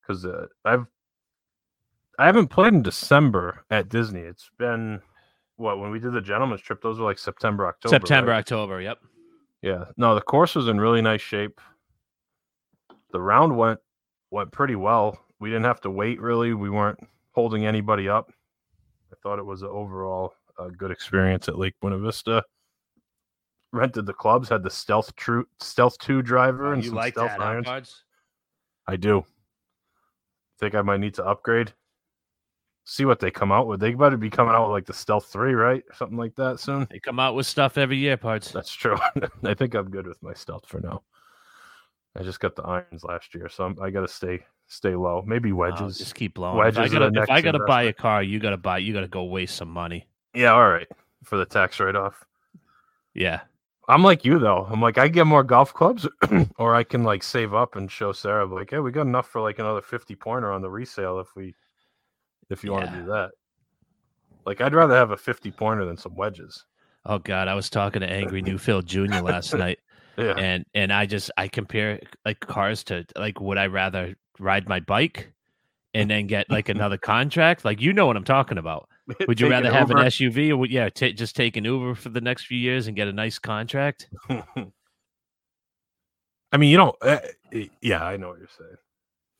[0.01, 0.85] because uh, i've
[2.17, 5.01] i haven't played in december at disney it's been
[5.57, 8.39] what when we did the gentleman's trip those were like september october September, right?
[8.39, 8.81] October.
[8.81, 8.99] Yep.
[9.61, 11.59] yeah no the course was in really nice shape
[13.11, 13.79] the round went
[14.33, 15.17] went pretty well.
[15.39, 16.53] We didn't have to wait really.
[16.53, 16.99] We weren't
[17.31, 18.31] holding anybody up.
[19.11, 22.43] I thought it was an overall a good experience at lake buena vista.
[23.71, 26.95] Rented the clubs had the stealth true stealth 2 driver oh, and Oh, you some
[26.95, 27.65] like stealth that, huh, irons.
[27.65, 28.03] Pards?
[28.87, 29.23] i do.
[30.59, 31.73] Think i might need to upgrade.
[32.85, 33.79] See what they come out with.
[33.79, 35.83] They better be coming out with like the stealth 3 right?
[35.95, 36.87] Something like that soon.
[36.89, 38.51] They come out with stuff every year, parts.
[38.51, 38.97] that's true.
[39.43, 41.01] I think i'm good with my stealth for now
[42.15, 45.51] i just got the irons last year so I'm, i gotta stay stay low maybe
[45.51, 46.57] Oh, wedges just keep blowing.
[46.57, 48.77] wedges if I gotta, if I gotta buy a car, you gotta buy.
[48.79, 50.07] You gotta go waste some money.
[50.33, 50.87] yeah all right
[51.23, 52.25] for the tax write-off
[53.13, 53.41] Yeah.
[53.89, 54.65] I'm like you though.
[54.69, 56.07] I'm like I get more golf clubs,
[56.57, 59.41] or I can like save up and show Sarah like, hey, we got enough for
[59.41, 61.53] like another fifty pointer on the resale if we,
[62.49, 63.31] if you want to do that.
[64.45, 66.63] Like I'd rather have a fifty pointer than some wedges.
[67.05, 69.19] Oh God, I was talking to Angry New Phil Jr.
[69.19, 69.79] last night,
[70.17, 74.67] Yeah, and and I just I compare like cars to like would I rather ride
[74.67, 75.31] my bike
[75.93, 77.65] and then get like another contract?
[77.65, 78.89] Like you know what I'm talking about.
[79.27, 82.07] Would you rather have an SUV or would yeah ta just take an Uber for
[82.07, 84.07] the next few years and get a nice contract?
[84.29, 84.69] I
[86.57, 86.95] mean, you don't.
[87.01, 87.19] Uh,
[87.81, 88.77] yeah, I know what you're saying.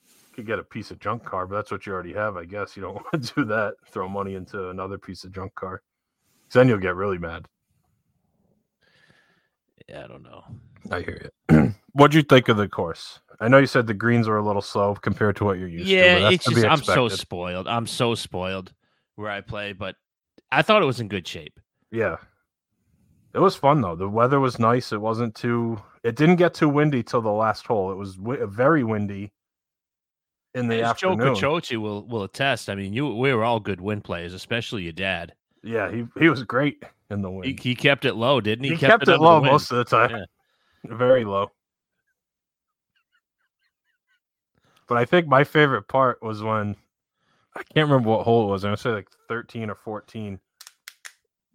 [0.09, 2.43] You could get a piece of junk car, but that's what you already have, I
[2.45, 2.75] guess.
[2.75, 3.75] You don't want to do that.
[3.89, 5.81] Throw money into another piece of junk car,
[6.49, 7.47] 'Cause then you'll get really mad.
[9.87, 10.43] Yeah, I don't know.
[10.91, 11.73] I hear you.
[11.93, 13.19] What'd you think of the course?
[13.39, 15.85] I know you said the greens were a little slow compared to what you're used
[15.85, 15.91] to.
[15.91, 17.67] Yeah, it's just I'm so spoiled.
[17.67, 18.73] I'm so spoiled
[19.15, 19.95] where I play, but
[20.51, 21.59] I thought it was in good shape.
[21.91, 22.17] Yeah.
[23.33, 23.95] It was fun though.
[23.95, 24.91] The weather was nice.
[24.91, 25.81] It wasn't too.
[26.03, 27.91] It didn't get too windy till the last hole.
[27.91, 29.31] It was wi- uh, very windy
[30.53, 31.81] in the As Joe afternoon.
[31.81, 32.69] Will will attest.
[32.69, 35.33] I mean, you we were all good wind players, especially your dad.
[35.63, 37.59] Yeah, he he was great in the He, wind.
[37.59, 38.71] he kept it low, didn't he?
[38.71, 40.11] He, kept, it under low most of the time.
[40.11, 40.25] Yeah.
[40.97, 41.51] Very low.
[44.87, 46.75] But I think my favorite part was when
[47.55, 48.63] I can't remember what hole it was.
[48.65, 50.39] I'm gonna say like 13 or 14.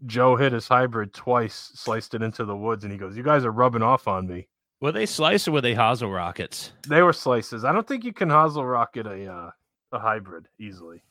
[0.06, 3.44] Joe hit his hybrid twice, sliced it into the woods, and he goes, "You guys
[3.44, 4.48] are rubbing off on me."
[4.80, 6.72] Were they slice or were they hosel rockets?
[6.88, 7.64] They were slices.
[7.64, 9.50] I don't think you can hosel rocket a uh,
[9.92, 11.02] a hybrid easily.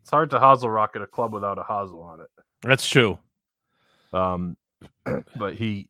[0.00, 2.28] It's hard to hosel rocket a club without a hosel on it.
[2.62, 3.18] That's true.
[4.12, 4.56] Um,
[5.36, 5.88] but he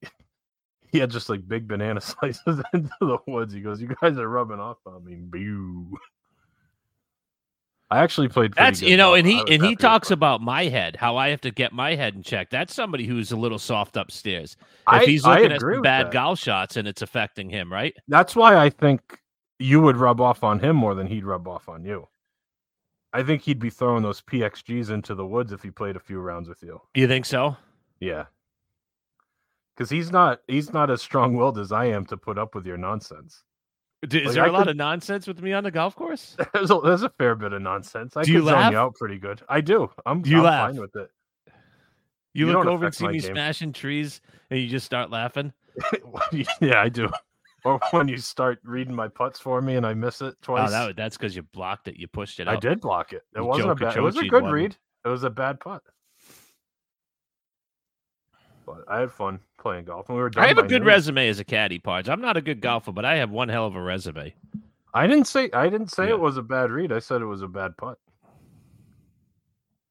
[0.92, 3.54] he had just like big banana slices into the woods.
[3.54, 5.96] He goes, "You guys are rubbing off on me." Boo.
[7.92, 8.54] I actually played.
[8.54, 11.50] That's you know, and he and he talks about my head, how I have to
[11.50, 12.48] get my head in check.
[12.48, 14.56] That's somebody who's a little soft upstairs.
[14.60, 16.12] If I- he's looking at some bad that.
[16.12, 17.92] golf shots and it's affecting him, right?
[18.06, 19.18] That's why I think
[19.58, 22.06] you would rub off on him more than he'd rub off on you.
[23.12, 26.20] I think he'd be throwing those PXGs into the woods if he played a few
[26.20, 26.80] rounds with you.
[26.94, 27.56] You think so?
[27.98, 28.26] Yeah.
[29.76, 32.76] Cuz he's not he's not as strong-willed as I am to put up with your
[32.76, 33.42] nonsense.
[34.02, 36.36] Is Like, there I a lot of nonsense with me on the golf course?
[36.54, 38.16] There's a, there's a fair bit of nonsense.
[38.16, 38.72] I Do you can zone laugh?
[38.72, 39.42] you out pretty good.
[39.48, 39.90] I do.
[40.06, 40.70] I'm, Do you I'm laugh?
[40.70, 41.10] fine with it.
[42.32, 43.34] You, You look over and see me game.
[43.34, 44.20] smashing trees
[44.50, 45.52] and you just start laughing.
[46.60, 47.08] yeah, I do.
[47.64, 50.68] Or when you start reading my putts for me and I miss it twice.
[50.68, 51.96] Oh, that, that's because you blocked it.
[51.96, 53.22] You pushed it I did block it.
[53.34, 53.96] It You wasn't a bad.
[53.96, 54.52] It was a good one.
[54.52, 54.76] read.
[55.04, 55.82] It was a bad putt.
[58.66, 60.30] But I had fun playing golf, and we were.
[60.30, 62.08] Done I have a good resume as a caddy, Parge.
[62.08, 62.62] I'm not a good mm.
[62.62, 64.34] golfer, but I have one hell of a resume.
[64.94, 65.50] I didn't say.
[65.52, 66.14] I didn't say Yeah.
[66.14, 66.92] it was a bad read.
[66.92, 67.98] I said it was a bad putt.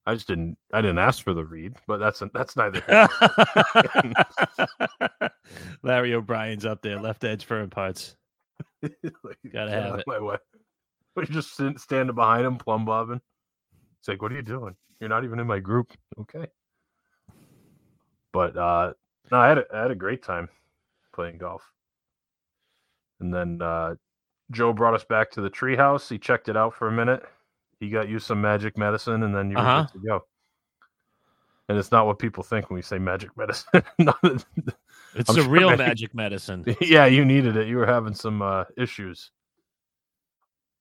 [0.09, 0.57] I just didn't.
[0.73, 2.81] I didn't ask for the read, but that's that's neither.
[5.83, 8.15] Larry O'Brien's up there, left edge firm parts.
[8.81, 10.05] Like, Gotta have it.
[10.07, 10.37] My way.
[11.15, 13.21] We just sit, standing behind him, plumb bobbing.
[13.99, 14.75] It's like, what are you doing?
[14.99, 15.91] You're not even in my group.
[16.19, 16.47] Okay.
[18.31, 18.93] But uh
[19.31, 20.49] no, I had a, I had a great time
[21.13, 21.61] playing golf.
[23.19, 23.95] And then uh
[24.51, 26.09] Joe brought us back to the treehouse.
[26.09, 27.23] He checked it out for a minute.
[27.79, 29.83] He got you some magic medicine, and then you were Uh-huh.
[29.93, 30.25] good to go.
[31.69, 33.83] and it's not what people think when we say magic medicine.
[35.15, 36.63] It's I'm a sure real many- magic medicine.
[36.81, 37.67] yeah, you needed it.
[37.67, 39.31] You were having some uh, issues.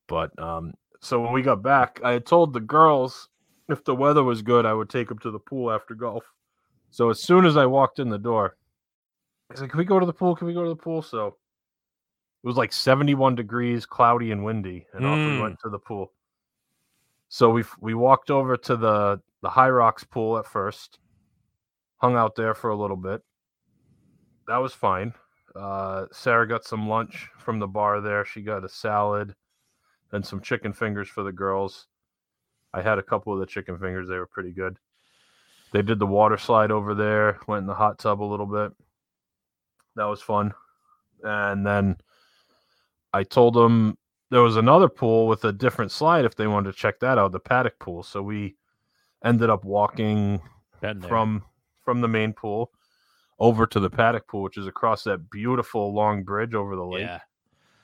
[0.07, 3.29] But um, so when we got back, I had told the girls
[3.71, 6.25] if the weather was good, I would take them to the pool after golf.
[6.91, 8.57] So as soon as I walked in the door,
[9.51, 10.35] I said, "Can we go to the pool?
[10.37, 14.87] Can we go to the pool?" So it was like 71 degrees, cloudy and windy,
[14.93, 15.43] and off we Mm.
[15.43, 16.13] went to the pool.
[17.29, 20.99] So we we walked over to the the High Rocks pool at first,
[21.97, 23.23] hung out there for a little bit.
[24.47, 25.13] That was fine.
[25.55, 28.25] Uh, Sarah got some lunch from the bar there.
[28.25, 29.35] She got a salad
[30.13, 31.87] and some chicken fingers for the girls.
[32.73, 34.09] I had a couple of the chicken fingers.
[34.09, 34.79] They were pretty good.
[35.73, 38.73] They did the water slide over there, went in the hot tub a little bit.
[39.97, 40.55] That was fun.
[41.23, 41.97] And then
[43.13, 43.99] I told them
[44.31, 47.33] there was another pool with a different slide if they wanted to check that out,
[47.33, 48.03] the paddock pool.
[48.03, 48.57] So we
[49.25, 50.41] ended up walking
[51.09, 51.45] from
[51.85, 52.71] from the main pool
[53.39, 57.07] over to the paddock pool, which is across that beautiful long bridge over the lake.
[57.07, 57.21] yeah.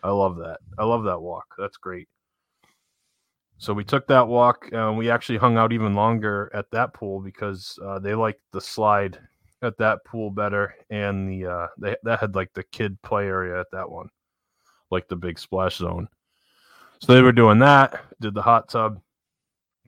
[0.02, 0.58] I love that.
[0.78, 1.54] I love that walk.
[1.56, 2.08] That's great.
[3.56, 7.20] So we took that walk and we actually hung out even longer at that pool
[7.20, 9.18] because uh, they liked the slide
[9.62, 13.58] at that pool better and the uh, they that had like the kid play area
[13.58, 14.10] at that one,
[14.90, 16.08] like the big splash zone.
[17.00, 18.02] So they were doing that.
[18.20, 19.00] Did the hot tub.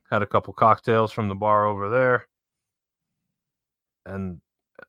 [0.09, 2.27] Had a couple cocktails from the bar over there.
[4.05, 4.39] And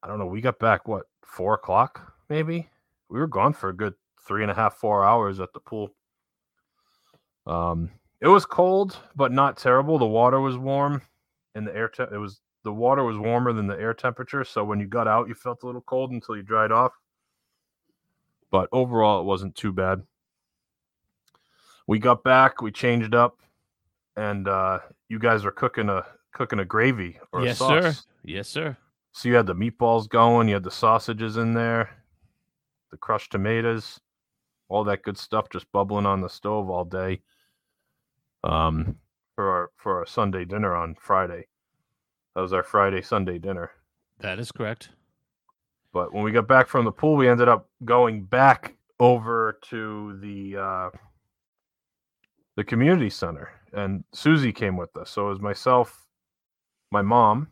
[0.02, 0.26] I don't know.
[0.26, 2.68] We got back what four o'clock maybe.
[3.08, 3.94] We were gone for a good
[4.26, 5.94] three and a half, four hours at the pool.
[7.46, 9.98] Um, it was cold, but not terrible.
[9.98, 11.02] The water was warm,
[11.54, 14.44] and the air te- it was the water was warmer than the air temperature.
[14.44, 16.92] So when you got out, you felt a little cold until you dried off.
[18.50, 20.02] But overall, it wasn't too bad.
[21.88, 23.40] We got back, we changed up,
[24.14, 27.96] and uh, you guys were cooking a cooking a gravy or Yes, a sauce.
[27.96, 28.02] sir.
[28.24, 28.76] Yes, sir.
[29.12, 31.88] So you had the meatballs going, you had the sausages in there,
[32.90, 33.98] the crushed tomatoes,
[34.68, 37.22] all that good stuff just bubbling on the stove all day.
[38.44, 38.96] Um,
[39.34, 41.46] for our for our Sunday dinner on Friday.
[42.34, 43.70] That was our Friday Sunday dinner.
[44.20, 44.90] That is correct.
[45.92, 50.18] But when we got back from the pool, we ended up going back over to
[50.20, 50.90] the uh,
[52.58, 55.10] the community center, and Susie came with us.
[55.10, 56.08] So it was myself,
[56.90, 57.46] my mom,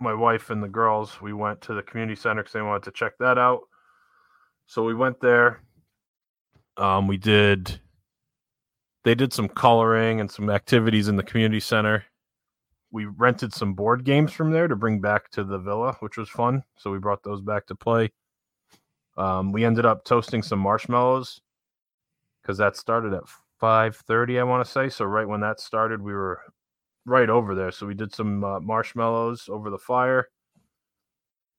[0.00, 1.20] my wife, and the girls.
[1.20, 3.60] We went to the community center because they wanted to check that out.
[4.66, 5.60] So we went there.
[6.78, 7.78] Um, we did.
[9.04, 12.06] They did some coloring and some activities in the community center
[12.94, 16.28] we rented some board games from there to bring back to the villa, which was
[16.28, 16.62] fun.
[16.76, 18.12] So we brought those back to play.
[19.16, 21.40] Um, we ended up toasting some marshmallows
[22.44, 23.22] because that started at
[23.58, 24.90] five thirty, I want to say.
[24.90, 26.40] So right when that started, we were
[27.06, 27.70] right over there.
[27.70, 30.28] So we did some uh, marshmallows over the fire.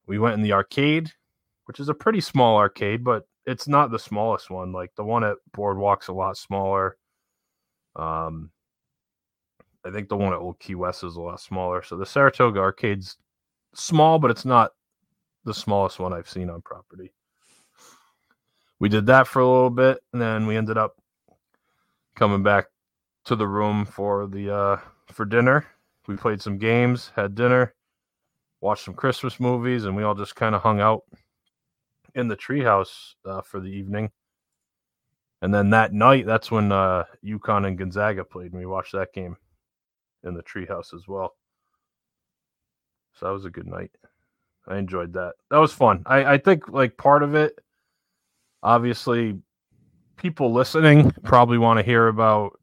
[0.06, 1.12] We went in the arcade,
[1.65, 4.71] which is a pretty small arcade, but it's not the smallest one.
[4.71, 6.98] Like the one at Boardwalk's a lot smaller.
[7.95, 8.52] Um,
[9.84, 11.82] I think the one at Old Key West is a lot smaller.
[11.82, 13.17] So the Saratoga arcade's
[13.74, 14.71] small, but it's not
[15.45, 17.13] the smallest one I've seen on property.
[18.86, 20.95] We did that for a little bit, and then we ended up
[22.15, 22.67] coming back
[23.24, 24.78] to the room for the uh
[25.12, 25.65] for dinner.
[26.08, 27.74] We played some games, had dinner,
[28.62, 31.02] watched some Christmas movies, and we all just kind of hung out
[32.13, 34.12] in the treehouse uh, for the evening.
[35.41, 39.13] And then that night, that's when uh, UConn and Gonzaga played, and we watched that
[39.13, 39.36] game
[40.24, 41.34] in the treehouse as well.
[43.15, 43.89] So that was a good night.
[44.67, 45.34] I enjoyed that.
[45.50, 46.04] That was fun.
[46.06, 47.58] I, I think like part of it,
[48.65, 49.38] obviously,
[50.17, 52.60] people listening probably want to hear about,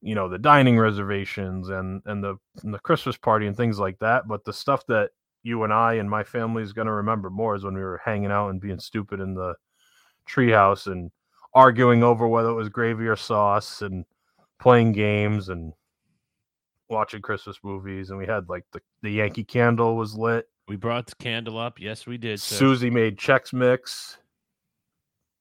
[0.00, 3.98] you know, the dining reservations and and the and the Christmas party and things like
[4.00, 4.26] that.
[4.26, 5.10] But the stuff that
[5.44, 8.00] you and I and my family is going to remember more is when we were
[8.04, 9.54] hanging out and being stupid in the
[10.28, 11.12] treehouse and
[11.54, 14.04] arguing over whether it was gravy or sauce and
[14.58, 15.72] playing games and
[16.88, 20.48] watching Christmas movies, and we had like the, the Yankee candle was lit.
[20.68, 21.78] We brought the candle up.
[21.80, 22.40] Yes, we did.
[22.40, 22.56] sir.
[22.56, 24.18] Susie made Chex Mix.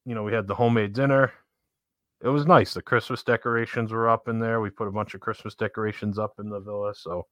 [0.06, 1.34] You know, we had the homemade dinner.
[2.22, 2.74] It was nice.
[2.74, 4.62] The Christmas decorations were up in there.
[4.62, 6.94] We put a bunch of Christmas decorations up in the villa.
[6.96, 7.28] So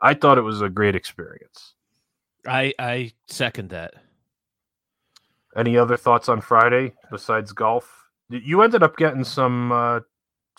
[0.00, 1.74] I thought it was a great experience.
[2.46, 3.94] I I second that.
[5.56, 8.08] Any other thoughts on Friday besides golf?
[8.28, 10.00] You ended up getting some uh,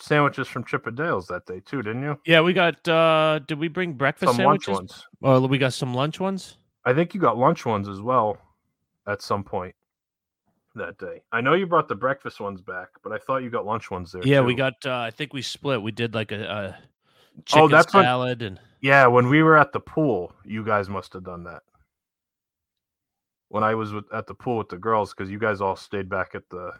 [0.00, 2.18] sandwiches from Chippendales that day too, didn't you?
[2.26, 2.86] Yeah, we got.
[2.88, 5.06] uh Did we bring breakfast Some lunch ones.
[5.20, 6.58] Well, we got some lunch ones.
[6.84, 8.38] I think you got lunch ones as well
[9.06, 9.74] at some point
[10.74, 11.22] that day.
[11.32, 14.12] I know you brought the breakfast ones back, but I thought you got lunch ones
[14.12, 14.22] there.
[14.24, 14.74] Yeah, we got.
[14.84, 15.82] uh I think we split.
[15.82, 16.78] We did like a, a
[17.44, 21.12] chicken that's when- salad and Yeah, when we were at the pool, you guys must
[21.12, 21.62] have done that.
[23.48, 26.08] When I was with, at the pool with the girls, because you guys all stayed
[26.08, 26.72] back at the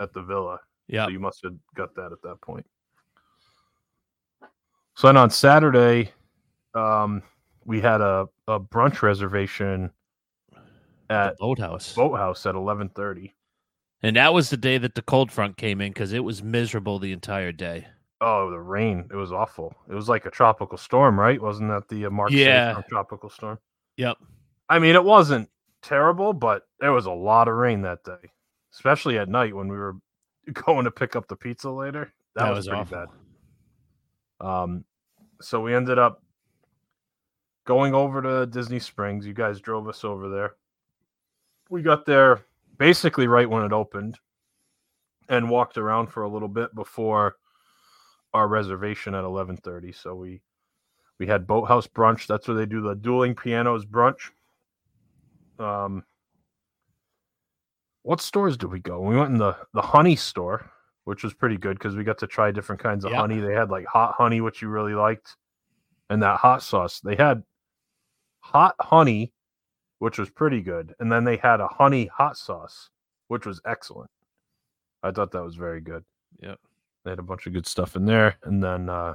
[0.00, 1.06] at the villa, yeah.
[1.06, 2.66] so you must have got that at that point.
[4.96, 6.12] So then on Saturday,
[6.74, 7.22] um,
[7.64, 9.90] we had a, a brunch reservation
[11.10, 11.94] at Boathouse.
[11.94, 13.34] Boathouse at eleven thirty.
[14.02, 16.98] And that was the day that the cold front came in because it was miserable
[16.98, 17.86] the entire day.
[18.20, 19.08] Oh, the rain!
[19.10, 19.74] It was awful.
[19.88, 21.40] It was like a tropical storm, right?
[21.40, 22.82] Wasn't that the uh, Mark Yeah.
[22.88, 23.58] Tropical storm?
[23.96, 24.18] Yep.
[24.68, 25.48] I mean, it wasn't
[25.82, 28.30] terrible, but there was a lot of rain that day,
[28.72, 29.96] especially at night when we were
[30.52, 32.12] going to pick up the pizza later.
[32.34, 33.06] That, was, pretty awful.
[34.40, 34.46] bad.
[34.46, 34.84] Um,
[35.40, 36.22] so we ended up
[37.66, 39.26] going over to Disney Springs.
[39.26, 40.54] You guys drove us over there.
[41.74, 42.40] We got there
[42.78, 44.20] basically right when it opened
[45.28, 47.34] and walked around for a little bit before
[48.32, 49.90] our reservation at 11:30.
[49.90, 50.40] So we
[51.18, 52.28] we had Boathouse brunch.
[52.28, 54.30] That's where they do the dueling pianos brunch.
[55.58, 56.04] Um,
[58.04, 59.00] what stores did we go?
[59.00, 60.70] We went in the the honey store,
[61.06, 63.18] which was pretty good because we got to try different kinds of Yeah.
[63.18, 63.40] honey.
[63.40, 65.36] They had like hot honey, which you really liked,
[66.08, 67.00] and that hot sauce.
[67.00, 67.42] They had
[68.38, 69.32] hot honey,
[69.98, 72.90] which was pretty good, and then they had a honey hot sauce,
[73.28, 74.10] which was excellent.
[75.02, 76.04] I thought that was very good.
[76.40, 76.58] Yep.
[77.04, 79.14] They had a bunch of good stuff in there, and then uh,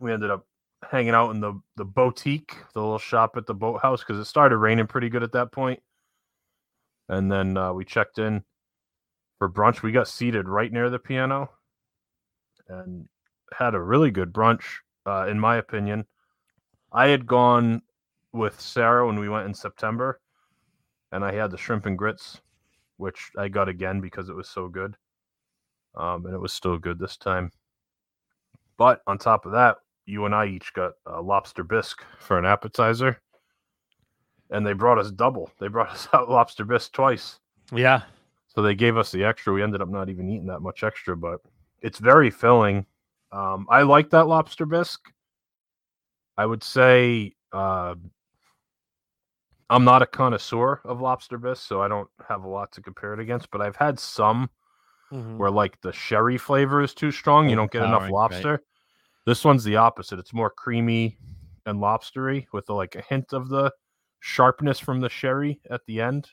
[0.00, 0.46] we ended up
[0.90, 4.56] hanging out in the the boutique, the little shop at the boathouse, because it started
[4.58, 5.80] raining pretty good at that point.
[7.08, 8.42] And then uh, we checked in
[9.38, 9.82] for brunch.
[9.82, 11.50] We got seated right near the piano,
[12.68, 13.08] and
[13.52, 14.64] had a really good brunch,
[15.06, 16.06] uh, in my opinion.
[16.92, 17.82] I had gone
[18.32, 20.20] with Sarah when we went in September,
[21.12, 22.40] and I had the shrimp and grits,
[22.96, 24.96] which I got again because it was so good.
[25.94, 27.50] Um, and it was still good this time.
[28.78, 32.46] But on top of that, you and I each got a lobster bisque for an
[32.46, 33.20] appetizer,
[34.50, 35.50] and they brought us double.
[35.60, 37.38] They brought us out lobster bisque twice.
[37.72, 38.02] Yeah.
[38.48, 39.52] So they gave us the extra.
[39.52, 41.40] We ended up not even eating that much extra, but
[41.80, 42.86] it's very filling.
[43.30, 45.10] Um, I like that lobster bisque.
[46.36, 47.94] I would say uh,
[49.70, 53.14] I'm not a connoisseur of lobster bisque, so I don't have a lot to compare
[53.14, 53.50] it against.
[53.50, 54.50] But I've had some
[55.12, 55.36] Mhm.
[55.38, 57.48] where like the sherry flavor is too strong.
[57.48, 58.12] You don't get enough right.
[58.12, 58.62] lobster.
[59.26, 60.18] This one's the opposite.
[60.18, 61.18] It's more creamy
[61.66, 63.72] and lobstery with like a hint of the
[64.20, 66.30] sharpness from the sherry at the end.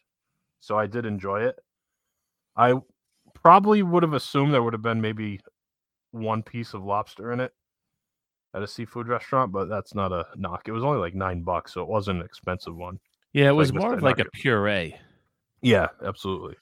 [0.59, 1.59] So I did enjoy it.
[2.55, 2.75] I
[3.33, 5.39] probably would have assumed there would have been maybe
[6.11, 7.53] one piece of lobster in it
[8.53, 10.67] at a seafood restaurant, but that's not a knock.
[10.67, 12.99] It was only like nine bucks, so it wasn't an expensive one.
[13.33, 14.95] Yeah, it was guess more of like a puree.
[15.61, 16.55] Yeah, absolutely.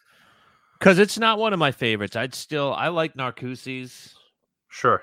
[0.80, 2.16] Because it's not one of my favorites.
[2.16, 4.16] I'd still I like Narcoossee's.
[4.70, 5.02] Sure.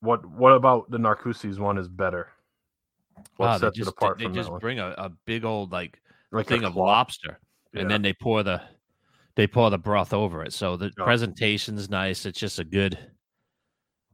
[0.00, 2.28] What what about the Narcoossee's one is better?
[3.36, 6.00] What Wow, sets just it apart they from just bring a, a big old like
[6.32, 7.38] Like thing of lobster,
[7.74, 8.60] and then they pour the
[9.36, 10.52] they pour the broth over it.
[10.52, 11.04] So the Oh.
[11.04, 12.26] presentation's nice.
[12.26, 12.98] It's just a good.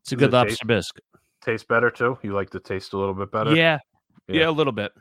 [0.01, 1.01] It's a Does good it lobster taste bisque.
[1.43, 2.19] taste better too.
[2.23, 3.55] You like the taste a little bit better.
[3.55, 3.79] Yeah,
[4.29, 4.49] yeah, Yeah.
[4.49, 4.93] a little bit.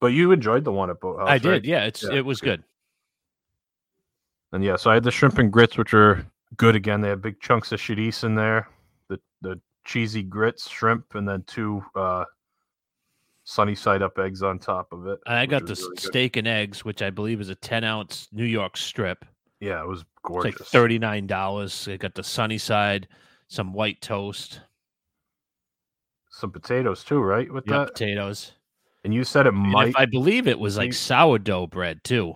[0.00, 1.26] But you enjoyed the one at Boathouse.
[1.28, 1.42] I right?
[1.42, 1.66] did.
[1.66, 2.60] Yeah, it's Yeah, it was good.
[2.60, 2.64] good.
[4.52, 6.24] And yeah, so I had the shrimp and grits, which are
[6.56, 7.00] good again.
[7.00, 8.68] They have big chunks of chorizo in there,
[9.08, 12.24] the the cheesy grits, shrimp, and then two uh
[13.44, 15.18] sunny side up eggs on top of it.
[15.26, 16.00] I got the really good.
[16.00, 19.24] steak and eggs, which I believe is a ten ounce New York strip.
[19.60, 20.60] Yeah, it was It's gorgeous.
[20.60, 21.88] like thirty nine dollars.
[21.88, 23.08] I got the sunny side,
[23.48, 24.60] some white toast,
[26.36, 27.50] Some potatoes too, right?
[27.50, 27.94] With yeah, that.
[27.94, 28.52] potatoes.
[29.04, 29.88] And you said it And might.
[29.88, 32.34] if I believe it was like sourdough bread too.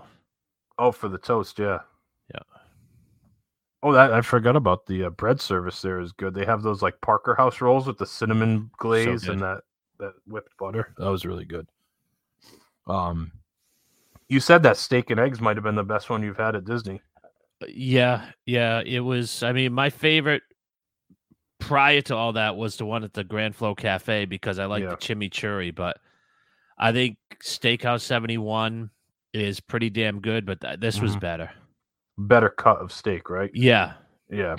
[0.78, 1.80] Oh, for the toast, yeah.
[2.32, 2.40] Yeah.
[3.82, 5.82] Oh, that I forgot about the uh, bread service.
[5.82, 6.32] There is good.
[6.32, 9.64] They have those like Parker House rolls with the cinnamon glaze and that
[9.98, 10.94] that whipped butter.
[10.96, 11.66] That was really good.
[12.86, 13.30] Um,
[14.28, 16.64] you said that steak and eggs might have been the best one you've had at
[16.64, 17.02] Disney.
[17.68, 19.42] Yeah, yeah, it was.
[19.42, 20.42] I mean, my favorite
[21.60, 24.82] prior to all that was the one at the Grand Flo Cafe because I like
[24.82, 24.90] Yeah.
[24.90, 25.74] the chimichurri.
[25.74, 25.98] But
[26.78, 28.90] I think Steakhouse Seventy One
[29.32, 30.44] is pretty damn good.
[30.46, 31.20] But th- this was Mhm.
[31.20, 31.50] better.
[32.18, 33.50] Better cut of steak, right?
[33.54, 33.94] Yeah,
[34.28, 34.56] Yeah.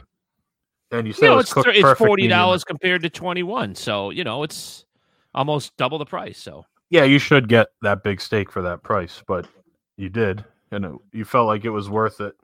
[0.91, 3.43] And you said you it know, was it's thir- it's forty dollars compared to twenty
[3.43, 3.75] one.
[3.75, 4.85] So you know, it's
[5.33, 6.37] almost double the price.
[6.37, 9.47] So Yeah, you should get that big steak for that price, but
[9.95, 12.35] you did, and it, you felt like it was worth it.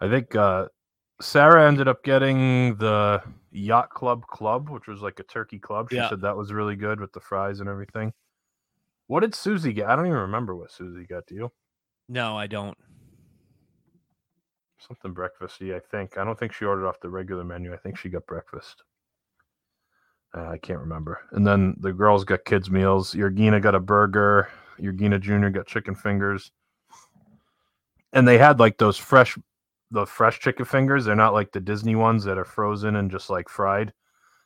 [0.00, 0.68] I think uh,
[1.20, 5.90] Sarah ended up getting the Yacht Club Club, which was like a turkey club.
[5.90, 6.08] She Yeah.
[6.08, 8.12] said that was really good with the fries and everything.
[9.06, 9.88] What did Susie get?
[9.88, 11.26] I don't even remember what Susie got.
[11.26, 11.52] Do you?
[12.08, 12.76] no, I don't.
[14.78, 15.74] something breakfasty.
[15.76, 16.16] I think.
[16.16, 17.74] I don't think she ordered off the regular menu.
[17.74, 18.82] I think she got breakfast.
[20.34, 21.20] Uh, I can't remember.
[21.32, 23.12] And then the girls got kids meals.
[23.12, 24.48] Yergina got a burger.
[24.80, 25.48] Yergina Jr.
[25.50, 26.50] got chicken fingers.
[28.14, 29.36] And they had like those fresh,
[29.90, 31.04] the fresh chicken fingers.
[31.04, 33.92] They're not like the Disney ones that are frozen and just like fried.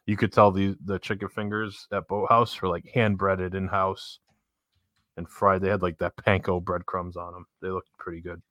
[0.07, 4.19] You could tell the the chicken fingers at Boathouse were like hand breaded in house
[5.17, 5.63] and fried.
[5.63, 7.47] They had like that panko breadcrumbs on them.
[7.63, 8.43] They looked pretty good.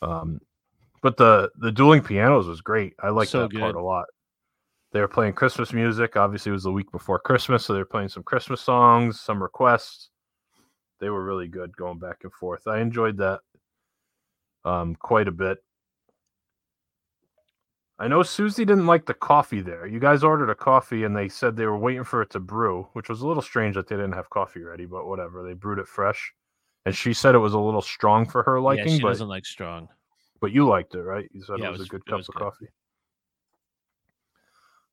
[0.00, 0.40] Um,
[1.02, 2.94] but the the dueling pianos was great.
[3.02, 4.06] I liked So that part a lot.
[4.92, 6.16] They were playing Christmas music.
[6.16, 9.42] Obviously, it was the week before Christmas, so they were playing some Christmas songs, some
[9.42, 10.08] requests.
[10.98, 12.66] They were really good going back and forth.
[12.66, 13.40] I enjoyed that
[14.64, 15.58] um, quite a bit.
[18.00, 19.84] I know Susie didn't like the coffee there.
[19.86, 22.86] You guys ordered a coffee and they said they were waiting for it to brew,
[22.92, 25.42] which was a little strange that they didn't have coffee ready, but whatever.
[25.42, 26.32] They brewed it fresh.
[26.86, 29.28] And she said it was a little strong for her liking, yeah, she but doesn't
[29.28, 29.88] like strong.
[30.40, 31.28] but you liked it, right?
[31.32, 32.38] You said Yeah, it it was, was- a good cup of good.
[32.38, 32.68] coffee.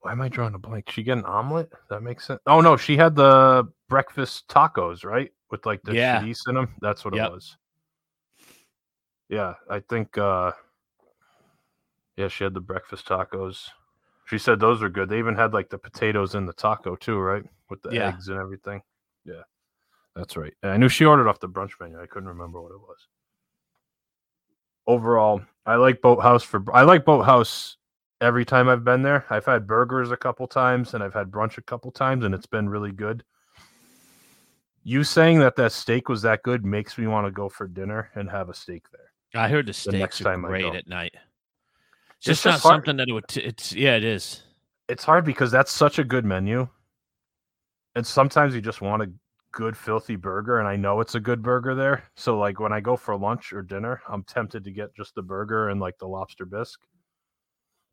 [0.02, 0.90] Why am I drawing a blank?
[0.92, 1.72] She get an omelet?
[1.90, 2.40] That makes sense.
[2.46, 5.32] Oh no, she had the breakfast tacos, right?
[5.50, 6.22] With like the Yeah.
[6.22, 6.76] cheese in them.
[6.80, 7.28] That's what Yep.
[7.28, 7.58] it was.
[9.30, 10.52] Yeah, I think uh
[12.18, 13.70] yeah, she had the breakfast tacos.
[14.26, 15.10] She said those are good.
[15.10, 17.44] They even had like the potatoes in the taco too, right?
[17.70, 18.10] With the Yeah.
[18.10, 18.82] eggs and everything.
[19.26, 19.42] Yeah.
[20.16, 20.54] That's right.
[20.64, 22.02] I knew she ordered off the brunch menu.
[22.02, 23.08] I couldn't remember what it was.
[24.88, 27.78] Overall, I like Boathouse for I like Boathouse
[28.22, 29.26] every time I've been there.
[29.30, 32.46] I've had burgers a couple times and I've had brunch a couple times and it's
[32.46, 33.24] been really good.
[34.84, 38.12] You saying that that steak was that good makes me want to go for dinner
[38.16, 39.12] and have a steak there.
[39.36, 41.14] I heard the The next steaks are time I great at night.
[42.18, 43.28] It's It's just not hard- something that it would.
[43.28, 44.44] T- it's yeah, it is.
[44.88, 46.68] It's hard because that's such a good menu.
[47.96, 49.12] And sometimes you just want a
[49.52, 52.04] good filthy burger and I know it's a good burger there.
[52.16, 55.22] So like when I go for lunch or dinner, I'm tempted to get just the
[55.22, 56.82] burger and like the lobster bisque.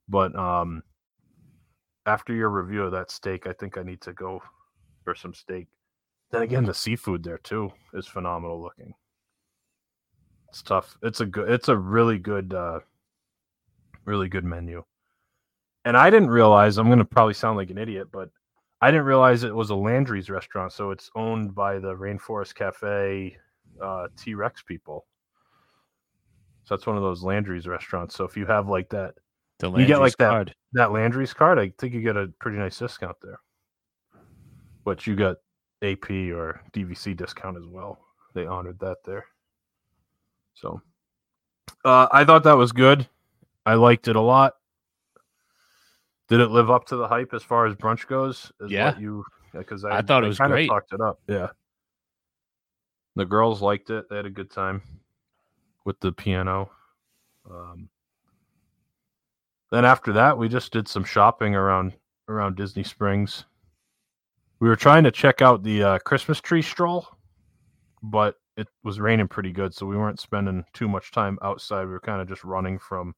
[0.08, 0.82] But um
[2.04, 4.42] after your review of that steak, I think I need to go
[5.04, 5.68] for some steak.
[6.32, 8.94] Then again, the seafood there too is phenomenal looking.
[10.52, 10.98] It's tough.
[11.02, 12.80] It's a good it's a really good uh
[14.04, 14.84] really good menu.
[15.86, 18.28] And I didn't realize I'm gonna probably sound like an idiot, but
[18.82, 23.34] I didn't realize it was a Landry's restaurant, so it's owned by the Rainforest Cafe
[23.80, 25.06] uh, T Rex people.
[26.64, 28.14] So that's one of those Landry's restaurants.
[28.14, 29.14] So if you have like that
[29.80, 30.28] You get, like, Landry's that-
[30.74, 33.40] that Landry's card, I think you get a pretty nice discount there.
[34.84, 35.36] But you got
[35.82, 37.98] AP or DVC discount as well.
[38.34, 39.24] They honored that there.
[40.54, 40.80] So
[41.84, 43.06] uh, I thought that was good.
[43.66, 44.54] I liked it a lot.
[46.28, 48.50] Did it live up to the hype as far as brunch goes?
[48.60, 48.86] Is Yeah.
[48.92, 50.68] what you because I, I thought it was kinda great.
[50.68, 51.48] Talked it up, yeah.
[53.16, 54.08] The girls liked it.
[54.08, 54.80] They had a good time
[55.84, 56.70] with the piano.
[57.50, 57.88] Um,
[59.70, 61.92] then after that, we just did some shopping around
[62.28, 63.44] around Disney Springs.
[64.60, 67.06] We were trying to check out the uh, Christmas tree stroll,
[68.02, 71.84] but it was raining pretty good, so we weren't spending too much time outside.
[71.84, 73.14] We were kind of just running from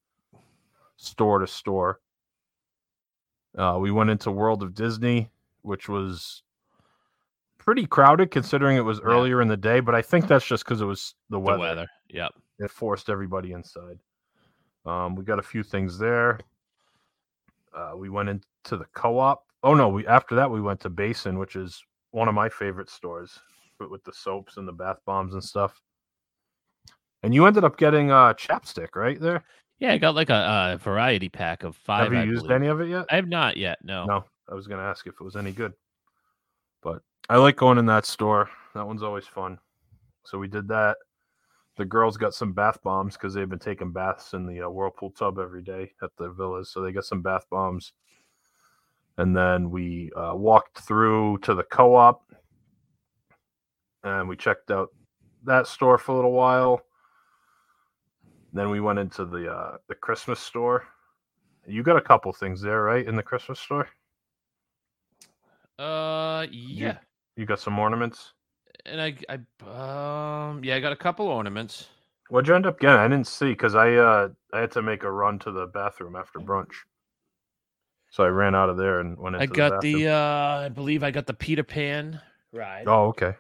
[0.97, 2.01] store to store.
[3.57, 5.31] Uh, we went into World of Disney,
[5.63, 6.43] which was
[7.59, 9.05] pretty crowded considering it was Yeah.
[9.07, 11.59] earlier in the day, but I think that's just because it was the The weather
[11.59, 11.87] weather.
[12.11, 12.33] Yep.
[12.61, 13.99] it forced everybody inside.
[14.87, 16.39] Um, we got a few things there.
[17.75, 19.45] Uh, we went into the co-op.
[19.63, 22.91] Oh no, we after that we went to Basin, which is one of my favorite
[22.91, 23.41] stores,
[23.79, 25.81] but with the soaps and the bath bombs and stuff.
[27.23, 29.45] And you ended up getting uh chapstick right there.
[29.79, 32.05] Yeah, I got like a, a variety pack of five.
[32.05, 32.57] Have you I used believe.
[32.63, 33.07] any of it yet?
[33.11, 33.79] I have not yet.
[33.83, 34.05] No.
[34.07, 35.73] No, I was gonna ask if it was any good,
[36.83, 38.51] but I like going in that store.
[38.75, 39.59] That one's always fun.
[40.25, 40.97] So we did that.
[41.77, 45.11] The girls got some bath bombs because they've been taking baths in the uh, whirlpool
[45.11, 46.71] tub every day at the villas.
[46.71, 47.93] So they got some bath bombs,
[49.19, 52.23] and then we uh, walked through to the co-op,
[54.05, 54.91] and we checked out
[55.45, 56.83] that store for a little while.
[58.53, 60.87] Then we went into the uh, the Christmas store.
[61.67, 63.89] You got a couple things there, right, in the Christmas store?
[65.79, 66.99] Uh, yeah.
[67.37, 68.33] You got some ornaments.
[68.87, 71.89] And I, I, um, yeah, I got a couple ornaments.
[72.29, 72.99] What'd you end up getting?
[72.99, 76.17] I didn't see because I uh I had to make a run to the bathroom
[76.17, 76.73] after brunch,
[78.11, 80.69] so I ran out of there and went into I got the, the, uh, I
[80.69, 82.21] believe I got the Peter Pan
[82.53, 82.85] ride.
[82.87, 83.35] Oh, okay.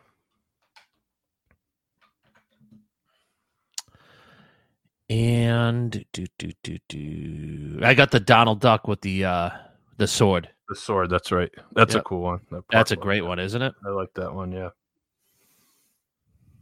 [5.15, 7.79] And do do do do.
[7.85, 9.51] I got the Donald Duck with the uh
[9.97, 10.49] the sword.
[10.69, 11.09] The sword.
[11.09, 11.53] That's right.
[11.73, 12.41] That's a cool one.
[12.51, 13.75] That That's a great one, isn't it?
[13.87, 14.51] I like that one.
[14.51, 14.71] Yeah.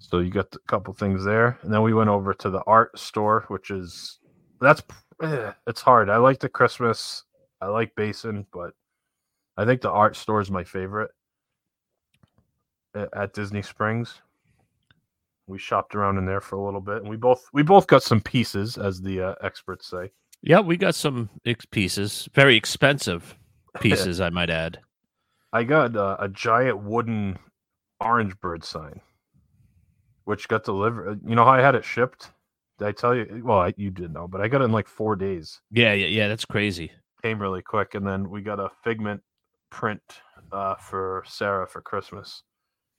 [0.01, 2.99] So you got a couple things there, and then we went over to the art
[2.99, 4.19] store, which is
[4.61, 4.83] that's
[5.23, 6.11] eh, it's hard.
[6.11, 7.25] I like the Christmas.
[7.63, 8.75] I like Basin, but
[9.57, 11.13] I think the art store is my favorite
[12.95, 14.21] at Disney Springs.
[15.53, 18.03] We shopped around in there for a little bit, and we both we both got
[18.03, 20.11] some pieces, as the uh, experts say.
[20.41, 23.37] Yeah, we got some ex- pieces, very expensive
[23.81, 24.79] pieces, I might add.
[25.53, 27.39] I got uh, a giant wooden
[28.01, 29.03] orange bird sign,
[30.25, 31.21] which got delivered.
[31.27, 32.31] You know how I had it shipped?
[32.79, 33.43] Did I tell you?
[33.45, 35.61] Well, I, you didn't know, but I got it in like four days.
[35.71, 36.29] Yeah, yeah, yeah.
[36.29, 36.93] That's crazy.
[37.23, 39.21] Came really quick, and then we got a Figment
[39.71, 40.01] print
[40.51, 42.43] uh, for Sarah for Christmas.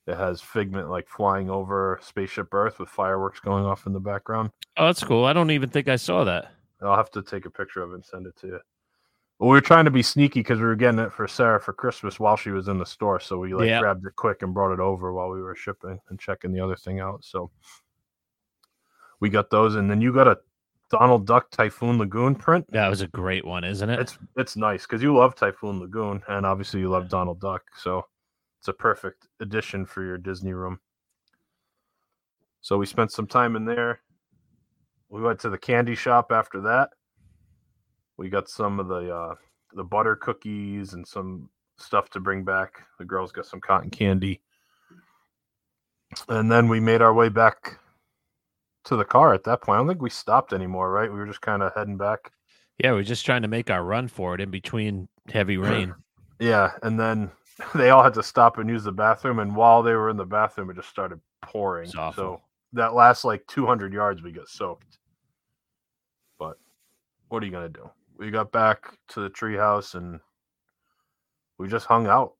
[0.06, 4.50] It has Figment like flying over Spaceship Earth with fireworks going off in the background.
[4.76, 5.24] Oh, that's cool.
[5.24, 6.52] I don't even think I saw that.
[6.82, 8.60] I'll have to take a picture of it and send it to you.
[9.38, 11.72] Well, we were trying to be sneaky because we were getting it for Sarah for
[11.72, 13.18] Christmas while she was in the store.
[13.18, 13.80] So we like Yeah.
[13.80, 16.76] grabbed it quick and brought it over while we were shipping and checking the other
[16.76, 17.24] thing out.
[17.24, 17.50] So
[19.20, 20.38] we got those, and then you got a
[20.90, 22.66] Donald Duck Typhoon Lagoon print.
[22.70, 23.98] That was a great one, isn't it?
[23.98, 28.06] It's it's nice because you love Typhoon Lagoon, and obviously you love Donald Duck, so
[28.64, 30.80] it's a perfect addition for your Disney room.
[32.62, 34.00] So we spent some time in there.
[35.10, 36.88] We went to the candy shop after that.
[38.16, 39.34] We got some of the uh,
[39.74, 42.80] the butter cookies and some stuff to bring back.
[42.98, 44.40] The girls got some cotton candy,
[46.30, 47.78] and then we made our way back
[48.84, 49.34] to the car.
[49.34, 50.90] At that point, I don't think we stopped anymore.
[50.90, 51.12] Right?
[51.12, 52.32] We were just kind of heading back.
[52.82, 55.94] yeah, we're just trying to make our run for it in between heavy rain.
[56.40, 57.30] Yeah, and then
[57.74, 60.24] they all had to stop and use the bathroom, and while they were in the
[60.24, 61.88] bathroom, it just started pouring.
[61.88, 62.40] So
[62.72, 64.98] that last like 200 yards, we got soaked.
[66.38, 66.58] But
[67.28, 67.88] what are you gonna do?
[68.16, 70.20] We got back to the treehouse and
[71.58, 72.34] we just hung out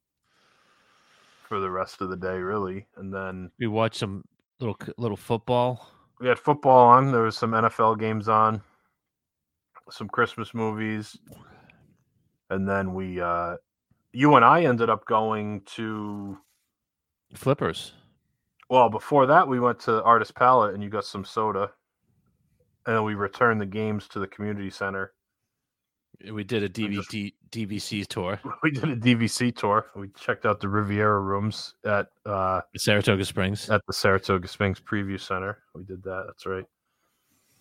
[1.48, 2.86] for the rest of the day, really.
[2.96, 4.24] And then we watched some
[4.60, 5.88] little little football.
[6.20, 7.12] we had football on.
[7.12, 8.60] There was some NFL games on,
[9.90, 11.16] some Christmas movies,
[12.50, 13.56] and then we, uh,
[14.14, 16.38] you and I ended up going to
[17.34, 17.92] Flippers.
[18.70, 21.70] Well, before that, we went to Artist Palette and you got some soda.
[22.86, 25.12] And then we returned the games to the community center.
[26.30, 29.86] We did a DVD DVC tour, We did a DVC tour.
[29.96, 33.68] We checked out the Riviera rooms at uh, Saratoga Springs.
[33.68, 35.58] at the Saratoga Springs Preview Center.
[35.74, 36.24] We did that.
[36.26, 36.64] That's right.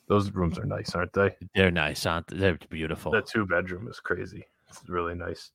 [0.08, 1.36] Those rooms are nice, aren't they?
[1.56, 2.38] They're nice, aren't they?
[2.38, 3.12] They're beautiful.
[3.12, 4.46] That two bedroom is crazy.
[4.70, 5.52] It's really nice.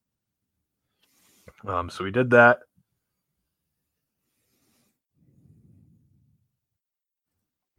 [1.67, 2.59] Um, so we did that.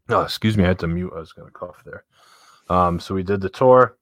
[0.09, 1.11] Oh, excuse me, I had to mute.
[1.15, 2.03] I was gonna cough there.
[2.69, 3.97] Um, so we did the tour.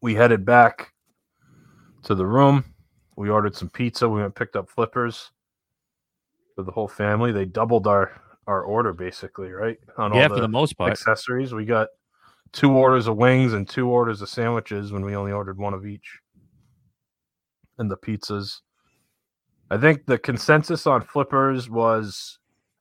[0.00, 0.92] We headed back
[2.04, 2.64] to the room.
[3.16, 4.08] We ordered some pizza.
[4.08, 5.30] We went and picked up flippers
[6.54, 7.32] for the whole family.
[7.32, 9.78] They doubled our our order basically, right?
[9.98, 10.92] On yeah, for the most part.
[10.92, 11.52] accessories.
[11.52, 11.88] We got
[12.52, 15.86] two orders of wings and two orders of sandwiches when we only ordered one of
[15.86, 16.20] each.
[17.78, 18.60] And the pizzas.
[19.70, 22.38] I think the consensus on flippers was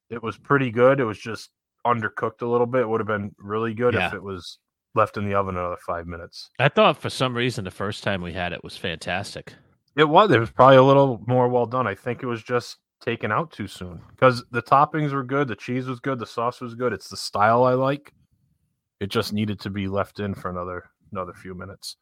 [0.09, 0.99] it was pretty good.
[0.99, 1.49] It was just
[1.85, 2.81] undercooked a little bit.
[2.81, 4.07] It would have been really good Yeah.
[4.07, 4.59] if it was
[4.93, 6.49] left in the oven another five minutes.
[6.59, 9.53] I thought for some reason the first time we had it was fantastic.
[9.95, 10.31] It was.
[10.31, 11.87] It was probably a little more well done.
[11.87, 15.55] I think it was just taken out too soon because the toppings were good, the
[15.55, 16.93] cheese was good, the sauce was good.
[16.93, 18.13] It's the style I like.
[18.99, 21.97] It just needed to be left in for another another few minutes.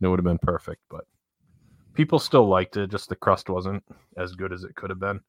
[0.00, 1.04] It would have been perfect, but
[1.94, 2.90] people still liked it.
[2.90, 3.82] Just the crust wasn't
[4.16, 5.20] as good as it could have been.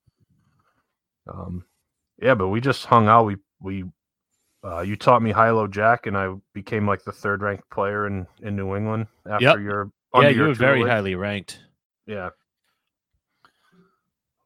[1.28, 1.66] Um,
[2.22, 3.26] yeah, but we just hung out.
[3.26, 3.84] We we
[4.64, 8.56] uh, you taught me high-low jack, and I became like the third-ranked player in in
[8.56, 9.60] New England after Yep.
[9.60, 10.92] your yeah, you were very tutelage.
[10.92, 11.60] highly ranked.
[12.08, 12.30] Yeah.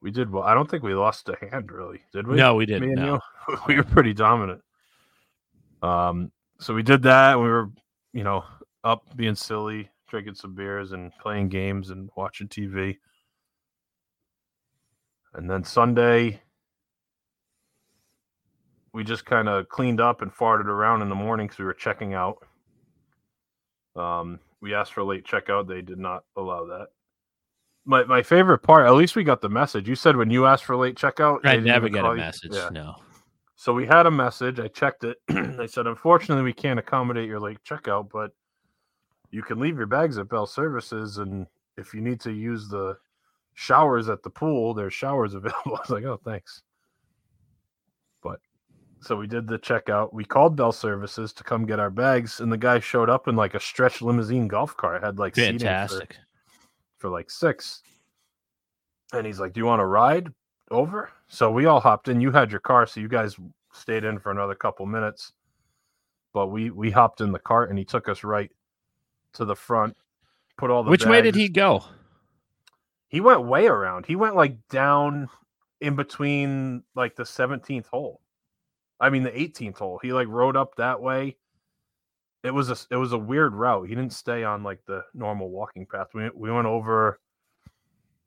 [0.01, 0.43] We did well.
[0.43, 2.36] I don't think we lost a hand really, did we?
[2.38, 2.95] No, we didn't.
[2.95, 3.20] No.
[3.67, 4.61] we were pretty dominant.
[5.82, 7.38] Um, so we did that.
[7.38, 7.70] We were,
[8.13, 8.45] you know,
[8.84, 12.97] up being silly, drinking some beers and playing games and watching TV.
[15.34, 16.41] And then Sunday,
[18.93, 21.74] we just kind of cleaned up and farted around in the morning because we were
[21.74, 22.38] checking out.
[23.95, 25.68] Um, we asked for late checkout.
[25.68, 26.88] They did not allow that.
[27.86, 29.88] My my favorite part, at least we got the message.
[29.88, 32.51] You said when you asked for late checkout, I never get a you- message.
[32.53, 32.70] Yeah.
[32.72, 32.95] No.
[33.55, 34.57] So we had a message.
[34.60, 35.18] I checked it.
[35.28, 38.32] they said, unfortunately, we can't accommodate your late checkout, but
[39.32, 41.45] you can leave your bags at Bell Services, and
[41.77, 42.97] if you need to use the
[43.53, 45.75] showers at the pool, there's showers available.
[45.75, 46.61] I was like, oh, thanks.
[48.21, 48.39] But
[49.01, 50.13] so we did the checkout.
[50.13, 53.36] We called Bell Services to come get our bags, and the guy showed up in
[53.36, 55.01] like a stretch limousine golf cart.
[55.01, 56.17] It had like seating for- Fantastic.
[56.97, 57.82] for like six.
[59.13, 60.32] And he's like, Do you want to ride
[60.69, 61.09] over?
[61.27, 62.21] So we all hopped in.
[62.21, 63.36] You had your car, so you guys
[63.73, 65.34] stayed in for another couple minutes.
[66.34, 68.51] but we we hopped in the cart and he took us right
[69.34, 69.95] to the front.
[70.57, 71.84] Put all the Which way did he go?
[73.07, 74.05] He went way around.
[74.05, 75.30] He went like down
[75.82, 78.21] in between like the 17th hole.
[78.99, 79.99] I mean the 18th hole.
[80.01, 81.38] He like rode up that way.
[82.43, 83.88] It was a it was a weird route.
[83.88, 86.07] He didn't stay on like the normal walking path.
[86.13, 87.19] We we went over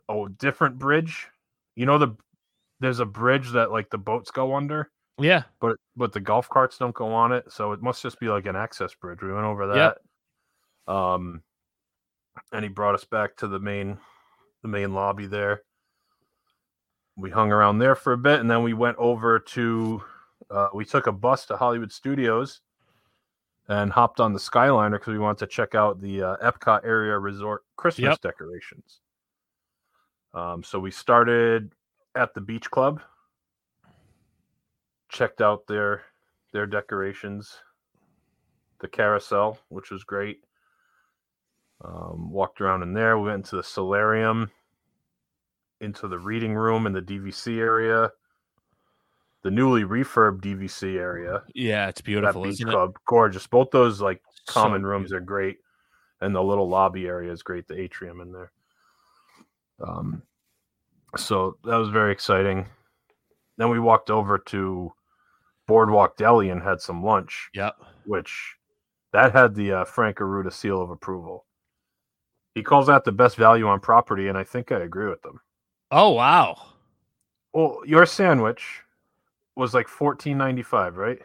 [0.09, 1.29] a different bridge.
[1.77, 2.17] You know the
[2.81, 5.45] there's a bridge that like the boats go under, Yeah.
[5.61, 8.47] but but the golf carts don't go on it, so it must just be like
[8.47, 9.23] an access bridge.
[9.23, 9.99] We went over Yep.
[10.87, 11.43] Um
[12.53, 13.99] and he brought us back to the main
[14.63, 15.63] the main lobby there.
[17.17, 20.03] We hung around there for a bit, and then we went over to.
[20.51, 22.61] Uh, we took a bus to Hollywood Studios,
[23.69, 27.19] and hopped on the Skyliner because we wanted to check out the uh, Epcot area
[27.19, 28.21] resort Christmas Yep.
[28.23, 29.01] decorations.
[30.35, 31.73] Um, so we started
[32.15, 33.03] at the Beach Club,
[35.11, 36.03] checked out their
[36.53, 37.59] their decorations,
[38.81, 40.45] the carousel, which was great.
[41.85, 43.19] Um, walked around in there.
[43.19, 44.51] We went into the solarium,
[45.81, 48.13] into the reading room in the DVC area,
[49.43, 51.43] the newly refurbed DVC area.
[51.55, 52.73] Yeah, it's That beautiful, beach isn't it?
[52.73, 53.47] club, gorgeous.
[53.49, 55.59] Both those like So common rooms are great,
[56.21, 57.67] and the little lobby area is great.
[57.67, 58.53] The atrium in there.
[59.85, 60.23] Um,
[61.17, 62.67] so that was very exciting.
[63.59, 64.93] Then we walked over to
[65.67, 67.77] Boardwalk Deli and had some lunch Yep.
[68.07, 68.55] which
[69.13, 71.45] that had the uh, Frank Aruda seal of approval.
[72.55, 75.41] He calls that the best value on property, and I think I agree with them.
[75.91, 76.61] Oh wow.
[77.53, 78.83] Well, your sandwich
[79.57, 81.19] was like fourteen ninety five, right?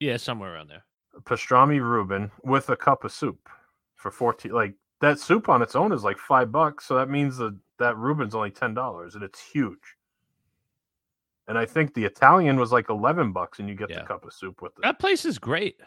[0.00, 0.84] Yeah, somewhere around there.
[1.22, 3.48] Pastrami Reuben with a cup of soup
[3.96, 4.52] for fourteen.
[4.52, 7.96] Like that soup on its own is like five bucks, so that means that that
[7.96, 9.96] Reuben's only ten dollars, and it's huge.
[11.48, 14.00] And I think the Italian was like eleven bucks, and you get Yeah.
[14.00, 14.82] the cup of soup with it.
[14.82, 15.80] That place is great.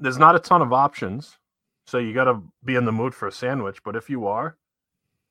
[0.00, 1.38] there's not a ton of options,
[1.88, 3.82] so you got to be in the mood for a sandwich.
[3.82, 4.58] But if you are,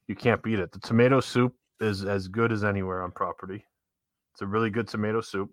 [0.08, 0.72] you can't beat it.
[0.72, 3.64] The tomato soup is as good as anywhere on property.
[4.34, 5.52] It's a really good tomato soup,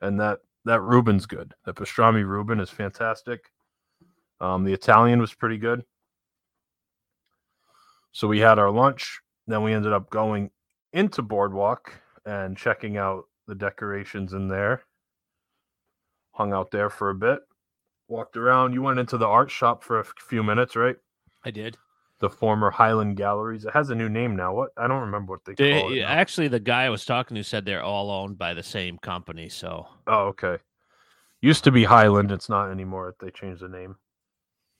[0.00, 1.54] and that that Reuben's good.
[1.64, 3.52] The pastrami Reuben is fantastic.
[4.40, 5.84] Um, the Italian was pretty good.
[8.10, 9.20] So we had our lunch.
[9.46, 10.50] Then we ended up going
[10.92, 11.92] into Boardwalk
[12.26, 14.82] and checking out the decorations in there.
[16.32, 17.40] Hung out there for a bit
[18.10, 18.74] walked around.
[18.74, 20.96] You went into the art shop for a f- few minutes, right?
[21.44, 21.78] I did.
[22.18, 23.64] The former Wyland Galleries.
[23.64, 24.52] It has a new name now.
[24.52, 24.70] What?
[24.76, 25.94] I don't remember what they call it.
[25.94, 26.08] They, now.
[26.08, 29.48] actually, the guy I was talking to said they're all owned by the same company.
[29.48, 30.58] So Oh, okay.
[31.40, 32.30] Used to be Wyland.
[32.30, 33.14] It's not anymore.
[33.20, 33.96] They changed the name.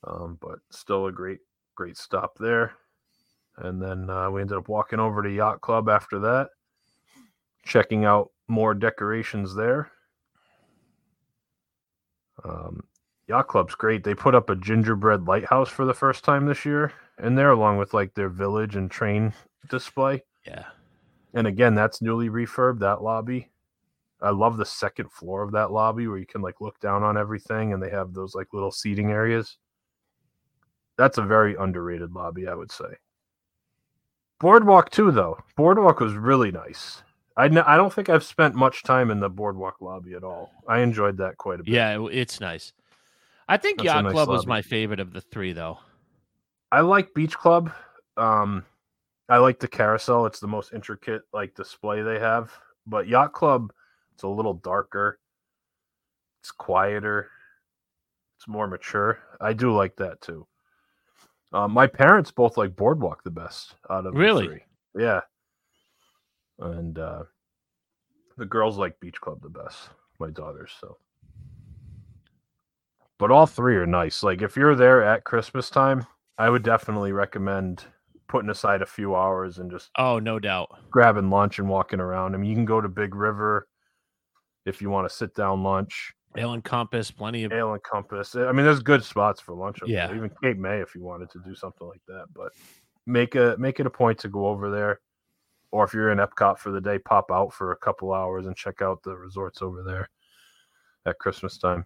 [0.07, 1.39] Um, but still a great,
[1.75, 2.75] great stop there.
[3.57, 6.49] And then uh, we ended up walking over to Yacht Club after that,
[7.65, 9.91] checking out more decorations there.
[12.45, 12.83] Um,
[13.31, 14.03] Yacht Club's great.
[14.03, 17.79] They put up a gingerbread lighthouse for the first time this year in there, along
[17.79, 19.33] with like their village and train
[19.69, 20.25] display.
[20.45, 20.65] yeah,
[21.33, 23.53] And again, that's newly refurbed, that lobby.
[24.21, 27.17] I love the second floor of that lobby where you can like look down on
[27.17, 29.59] everything and they have those like little seating areas.
[30.99, 32.97] That's a very underrated lobby, I would say.
[34.41, 35.39] Boardwalk too, though.
[35.57, 37.03] Boardwalk was really nice.
[37.37, 40.51] I n- I don't think I've spent much time in the boardwalk lobby at all.
[40.67, 41.73] I enjoyed that quite a bit.
[41.73, 42.73] yeah, it's nice.
[43.51, 45.79] I think That's Yacht nice Club was my favorite of the three, though.
[46.71, 47.73] I like Beach Club.
[48.17, 48.65] Um,
[49.29, 50.27] I like the carousel.
[50.27, 52.53] It's the most intricate like display they have.
[52.87, 53.73] But Yacht Club,
[54.15, 55.19] it's a little darker.
[56.43, 57.29] It's quieter.
[58.39, 59.19] It's more mature.
[59.41, 60.47] I do like that too.
[61.53, 64.47] Um, my parents both like Boardwalk the best out of Really?
[64.47, 64.63] the three.
[65.03, 65.21] Yeah.
[66.61, 67.25] And uh,
[68.39, 69.91] the girls like Beach Club the best.
[70.21, 70.71] My daughters.
[70.81, 70.97] So.
[73.21, 74.23] But all three are nice.
[74.25, 76.07] Like if you're there at Christmas time,
[76.39, 77.85] I would definitely recommend
[78.29, 80.71] putting aside a few hours and just Oh, no doubt.
[80.91, 82.35] grabbing lunch and walking around.
[82.35, 83.69] I mean, you can go to Big River
[84.67, 86.13] if you want to sit down lunch.
[86.37, 87.53] Ale and Compass, plenty of.
[87.53, 88.35] Ale and Compass.
[88.37, 89.83] I mean, there's good spots for lunch.
[89.83, 89.97] up there.
[89.97, 90.15] Yeah.
[90.17, 92.27] even Cape May if you wanted to do something like that.
[92.35, 92.53] But
[93.07, 95.01] make a make it a point to go over there,
[95.73, 98.57] or if you're in Epcot for the day, pop out for a couple hours and
[98.57, 100.09] check out the resorts over there
[101.05, 101.85] at Christmas time.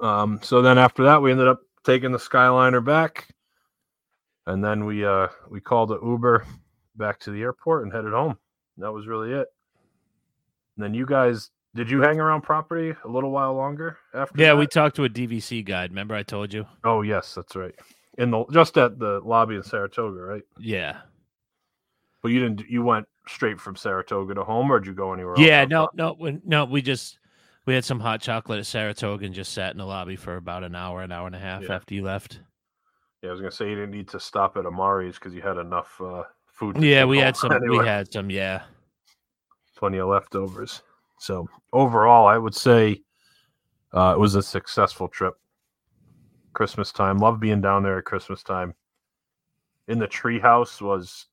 [0.00, 3.28] Um, so then after that, we ended up taking the Skyliner back,
[4.46, 6.44] and then we uh we called an Uber
[6.96, 8.36] back to the airport and headed home.
[8.78, 9.48] That was really it.
[10.76, 14.40] And then you guys, did you hang around property a little while longer after?
[14.40, 15.90] Yeah, we talked to a DVC guide.
[15.90, 16.66] Remember I told you?
[16.82, 17.74] Oh yes, that's right.
[18.18, 20.42] In the just at the lobby in Saratoga, right?
[20.58, 20.98] Yeah.
[22.22, 22.68] But you didn't.
[22.68, 25.34] You went straight from Saratoga to home, or did you go anywhere?
[25.36, 26.64] Yeah, no, no, no.
[26.64, 27.18] We just
[27.66, 30.64] We had some hot chocolate at Saratoga and just sat in the lobby for about
[30.64, 31.74] an hour, an hour and a half Yeah.
[31.74, 32.40] after you left.
[33.22, 35.56] Yeah, I was gonna say you didn't need to stop at Amari's because you had
[35.56, 36.76] enough uh, food.
[36.82, 37.52] Yeah, we had some.
[37.52, 37.78] anyway.
[37.78, 38.30] We had some.
[38.30, 38.62] Yeah.
[39.76, 40.82] plenty of leftovers.
[41.18, 43.02] So overall, I would say
[43.94, 45.34] uh, it was a successful trip.
[46.52, 48.74] Christmas time, love being down there at Christmas time.
[49.88, 51.26] In the treehouse was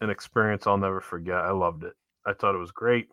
[0.00, 1.36] an experience I'll never forget.
[1.36, 1.94] I loved it.
[2.26, 3.08] I thought it was great.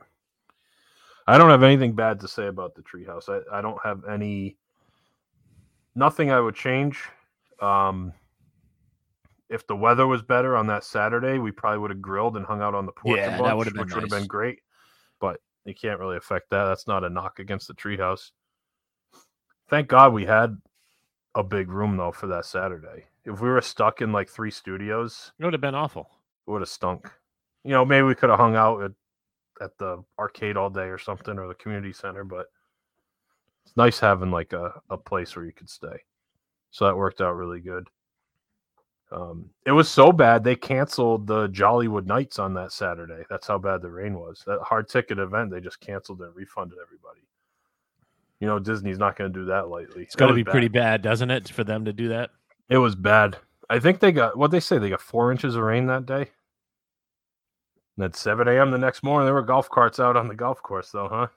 [1.30, 3.30] I don't have anything bad to say about the treehouse.
[3.30, 4.58] I, I don't have any
[5.96, 7.02] nothing I would change.
[7.62, 8.14] Um,
[9.50, 12.62] if the weather was better on that Saturday, we probably would have grilled and hung
[12.62, 13.18] out on the porch.
[13.18, 14.60] Yeah, a that bunch, would have been which would have been great.
[15.20, 16.66] But you can't really affect that.
[16.66, 18.32] That's not a knock against the treehouse.
[19.70, 20.58] Thank God we had
[21.36, 23.06] a big room though for that Saturday.
[23.26, 26.10] If we were stuck in like three studios, It would have been awful.
[26.48, 27.12] it would have stunk.
[27.64, 28.92] You know, maybe we could have hung out at,
[29.62, 32.48] at the arcade all day or something or the community center, but
[33.66, 36.04] it's nice having like a, a place where you could stay.
[36.72, 37.88] So that worked out really good.
[39.12, 43.24] Um, it was so bad they canceled the Jollywood Nights on that Saturday.
[43.30, 44.44] That's how bad the rain was.
[44.46, 47.22] That hard ticket event, they just canceled and refunded everybody.
[48.40, 50.04] You know, Disney's not going to do that lightly.
[50.04, 51.02] It's got to be was pretty bad.
[51.02, 52.30] bad, doesn't it, for them to do that?
[52.70, 53.38] It was bad.
[53.70, 54.78] I think they got what they say.
[54.78, 56.30] They got four inches of rain that day.
[58.00, 58.72] And at 7 a.m.
[58.72, 61.28] the next morning, there were golf carts out on the golf course, though, huh?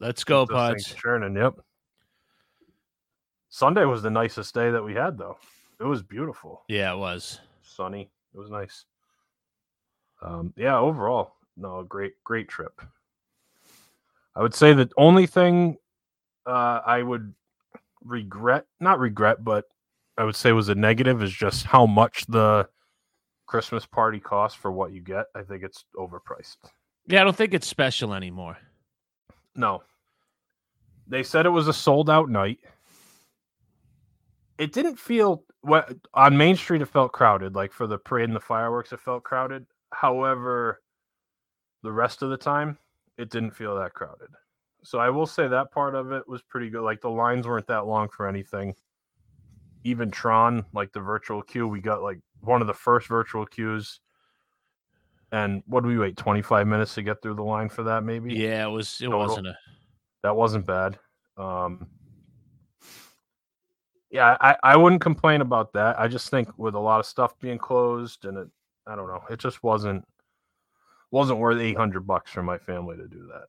[0.00, 0.94] Let's go, Those Pods.
[0.94, 1.56] Churning, yep.
[3.50, 5.36] Sunday was the nicest day that we had, though.
[5.78, 7.40] It was beautiful, Yeah, it was.
[7.60, 8.08] sunny.
[8.34, 8.86] It was nice.
[10.22, 12.80] Um, yeah, overall, no, great, great trip.
[14.34, 15.76] I would say the only thing
[16.46, 17.34] uh, I would
[18.02, 19.66] regret, not regret, but
[20.16, 22.66] I would say was a negative is just how much the
[23.46, 25.26] Christmas party cost for what you get.
[25.34, 26.56] I think it's overpriced.
[27.06, 28.58] Yeah, I don't think it's special anymore.
[29.54, 29.82] No.
[31.06, 32.58] They said it was a sold out night.
[34.58, 37.54] It didn't feel what on Main Street it felt crowded.
[37.54, 39.66] Like for the parade and the fireworks, it felt crowded.
[39.92, 40.82] However,
[41.82, 42.78] the rest of the time,
[43.16, 44.28] it didn't feel that crowded.
[44.82, 46.82] So I will say that part of it was pretty good.
[46.82, 48.74] Like the lines weren't that long for anything.
[49.84, 54.00] Even Tron, like the virtual queue, we got like one of the first virtual queues.
[55.32, 56.16] And what do we wait?
[56.16, 58.34] 25 minutes to get through the line for that, maybe?
[58.34, 58.98] Yeah, it was.
[59.00, 59.18] It Total.
[59.18, 59.58] wasn't a.
[60.22, 60.98] that wasn't bad.
[61.36, 61.88] Um,
[64.10, 65.98] yeah, I, I wouldn't complain about that.
[65.98, 68.48] I just think with a lot of stuff being closed and it,
[68.86, 70.04] I don't know, it just wasn't
[71.10, 73.48] wasn't worth eight hundred bucks for my family to do that.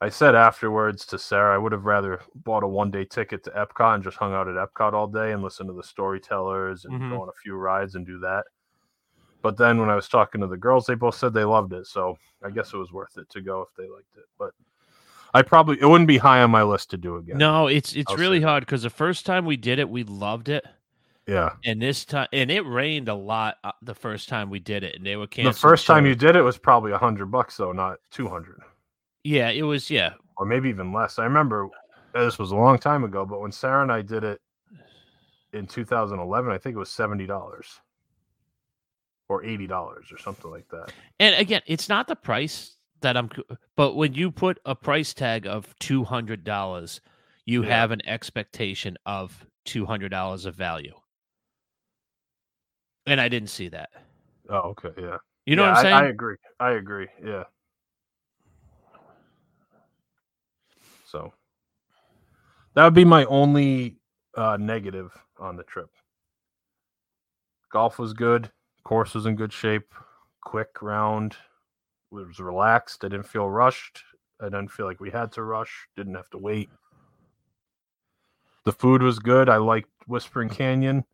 [0.00, 3.50] I said afterwards to Sarah, I would have rather bought a one day ticket to
[3.52, 6.94] Epcot and just hung out at Epcot all day and listen to the storytellers and
[7.00, 7.10] Mhm.
[7.10, 8.44] go on a few rides and do that.
[9.40, 11.86] But then when I was talking to the girls, they both said they loved it,
[11.86, 14.24] so I guess it was worth it to go if they liked it.
[14.38, 14.50] But
[15.32, 17.38] I probably it wouldn't be high on my list to do again.
[17.38, 20.48] No, it's it's I'll really hard because the first time we did it, we loved
[20.50, 20.64] it,
[21.26, 21.54] Yeah.
[21.64, 24.94] and this time, and it rained a lot uh, the first time we did it,
[24.96, 25.70] and they were The canceling.
[25.70, 28.60] first time you did it was probably a hundred bucks though, not two hundred.
[29.26, 29.90] Yeah, it was.
[29.90, 31.18] Yeah, Or maybe even less.
[31.18, 31.68] I remember
[32.14, 34.40] uh, this was a long time ago, but when Sarah and I did it
[35.52, 37.80] in 2011, I think it was seventy dollars
[39.28, 40.92] or eighty dollars or something like that.
[41.20, 43.30] and again, it's not the price that I'm,
[43.76, 47.00] but when you put a price tag of two hundred dollars,
[47.46, 47.68] you Yeah.
[47.80, 50.94] have an expectation of two hundred dollars of value,
[53.06, 53.90] and I didn't see that.
[54.48, 55.18] Oh, okay, yeah.
[55.46, 55.96] You know Yeah, what I'm saying?
[55.96, 56.36] I, I agree.
[56.60, 57.08] I agree.
[57.24, 57.44] Yeah.
[61.06, 61.32] So
[62.74, 63.96] that would be my only
[64.36, 65.88] uh, negative on the trip.
[67.72, 68.50] Golf was good.
[68.84, 69.94] Course was in good shape.
[70.42, 71.36] Quick round.
[72.12, 73.04] It Was relaxed.
[73.04, 74.02] I didn't feel rushed.
[74.40, 75.88] I didn't feel like we had to rush.
[75.96, 76.68] Didn't have to wait.
[78.64, 79.48] The food was good.
[79.48, 81.04] I liked Whispering Canyon.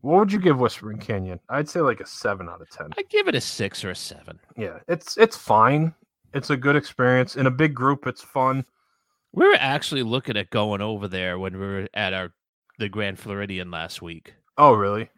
[0.00, 1.40] What would you give Whispering Canyon?
[1.48, 2.90] I'd say like a seven out of ten.
[2.96, 4.38] I'd give it a six or a seven.
[4.56, 5.92] Yeah, it's it's fine.
[6.34, 8.06] It's a good experience in a big group.
[8.06, 8.64] It's fun.
[9.32, 12.32] We were actually looking at going over there when we were at our
[12.78, 14.34] the Grand Floridian last week.
[14.56, 15.10] Oh, really?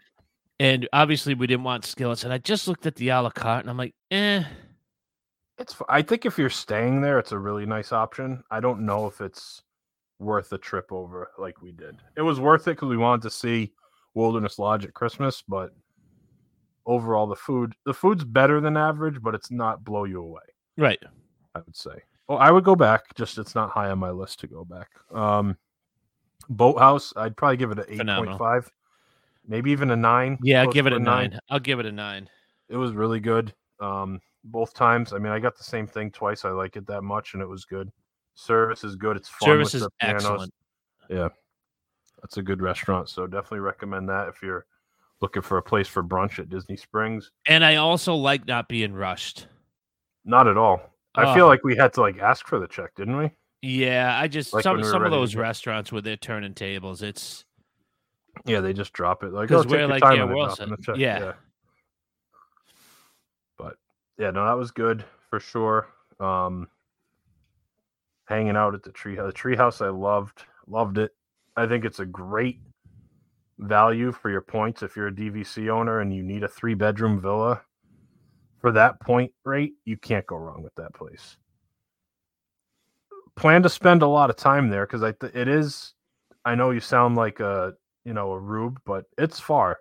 [0.58, 2.24] And obviously we didn't want skillets.
[2.24, 4.44] And I just looked at the a la carte and I'm like, eh.
[5.58, 5.76] It's.
[5.88, 8.42] I think if you're staying there, it's a really nice option.
[8.50, 9.62] I don't know if it's
[10.18, 11.96] worth the trip over like we did.
[12.16, 13.72] It was worth it because we wanted to see
[14.14, 15.70] Wilderness Lodge at Christmas, but
[16.86, 20.40] overall, the food the food's better than average, but it's not blow you away.
[20.76, 20.98] Right.
[21.54, 22.02] I would say.
[22.28, 23.14] Well, I would go back.
[23.16, 24.88] Just it's not high on my list to go back.
[25.12, 25.56] Um,
[26.48, 28.70] Boathouse, I'd probably give it an eight point five,
[29.46, 30.38] maybe even a nine.
[30.42, 31.38] Yeah, I'll give it a nine.
[31.48, 32.28] I'll give it a nine.
[32.68, 33.52] It was really good.
[33.80, 35.12] Um, both times.
[35.12, 36.44] I mean, I got the same thing twice.
[36.44, 37.90] I like it that much, and it was good.
[38.34, 39.16] Service is good.
[39.16, 40.54] It's fun Service with is excellent.
[41.08, 41.28] Yeah,
[42.22, 43.08] that's a good restaurant.
[43.08, 44.66] So definitely recommend that if you're
[45.20, 47.30] looking for a place for brunch at Disney Springs.
[47.46, 49.46] And I also like not being rushed.
[50.30, 50.80] Not at all.
[51.16, 51.34] I Oh.
[51.34, 53.30] feel like we had to like ask for the check, didn't we?
[53.62, 57.44] Yeah, I just Like some we some of those restaurants with they're turning tables, it's
[58.46, 60.46] Yeah, they just drop it like because oh, we're like, yeah, and we're they're all
[60.54, 60.78] dropping set.
[60.78, 60.96] the check.
[60.98, 61.32] Yeah.
[63.58, 63.76] But
[64.18, 65.88] yeah, no, that was good for sure.
[66.20, 66.68] Um
[68.26, 71.10] hanging out at the tree the treehouse I loved, loved it.
[71.56, 72.60] I think it's a great
[73.58, 77.20] value for your points if you're a DVC owner and you need a three bedroom
[77.20, 77.60] villa
[78.60, 81.36] for that point rate, you can't go wrong with that place.
[83.36, 85.94] Plan to spend a lot of time there because I th- it is.
[86.44, 87.72] I know you sound like a
[88.04, 89.78] you know a rube, but it's far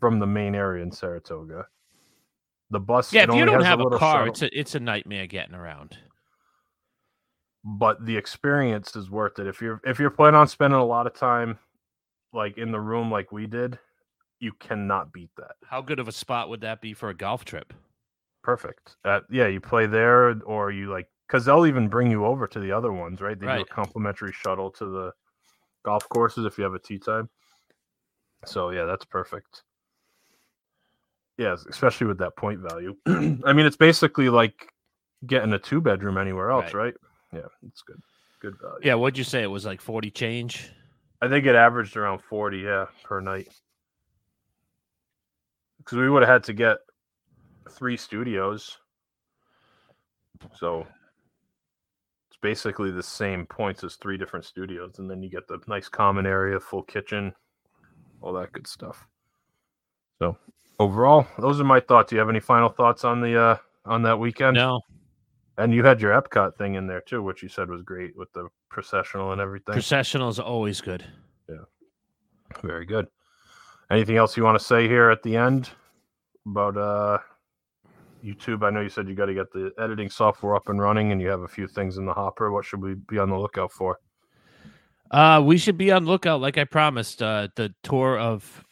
[0.00, 1.66] from the main area in Saratoga.
[2.70, 3.24] The bus, yeah.
[3.28, 5.96] If you don't have a little car, shuttle, it's a it's a nightmare getting around.
[7.64, 9.46] but the experience is worth it.
[9.46, 11.58] If you're if you're planning on spending a lot of time,
[12.32, 13.78] like in the room, like we did,
[14.44, 15.56] you cannot beat that.
[15.66, 17.72] How good of a spot would that be for a golf trip?
[18.42, 18.96] Perfect.
[19.04, 22.60] Uh, yeah, you play there, or you like because they'll even bring you over to
[22.60, 23.40] the other ones, right?
[23.40, 25.12] They do a complimentary shuttle to the
[25.84, 27.30] golf courses if you have a tee time.
[28.44, 29.62] So yeah, that's perfect.
[31.38, 32.94] Yes, especially with that point value.
[33.06, 34.68] I mean, it's basically like
[35.26, 36.94] getting a two bedroom anywhere else, right?
[37.32, 38.00] Yeah, it's good.
[38.42, 38.80] Good value.
[38.82, 39.42] Yeah, what'd you say?
[39.42, 40.70] It was like forty change.
[41.24, 43.48] I think it averaged around 40, yeah, per night.
[45.84, 46.78] Because we would have had to get
[47.70, 48.78] three studios.
[50.54, 50.86] So
[52.30, 54.98] it's basically the same points as three different studios.
[54.98, 57.34] And then you get the nice common area, full kitchen,
[58.20, 59.06] all that good stuff.
[60.18, 60.36] So
[60.78, 62.10] overall, those are my thoughts.
[62.10, 64.54] Do you have any final thoughts on the uh on that weekend?
[64.54, 64.80] No,
[65.58, 68.32] And you had your Epcot thing in there too, which you said was great with
[68.32, 69.74] the processional and everything.
[69.74, 71.04] processional is always good.
[71.48, 71.64] Yeah.
[72.62, 73.08] Very good.
[73.90, 75.70] Anything else you want to say here at the end
[76.46, 77.18] about uh
[78.24, 78.64] YouTube?
[78.64, 81.20] I know you said you got to get the editing software up and running and
[81.20, 82.50] you have a few things in the hopper.
[82.50, 83.98] What should we be on the lookout for?
[85.10, 87.22] Uh, we should be on lookout, like I promised.
[87.22, 88.64] Uh, the tour of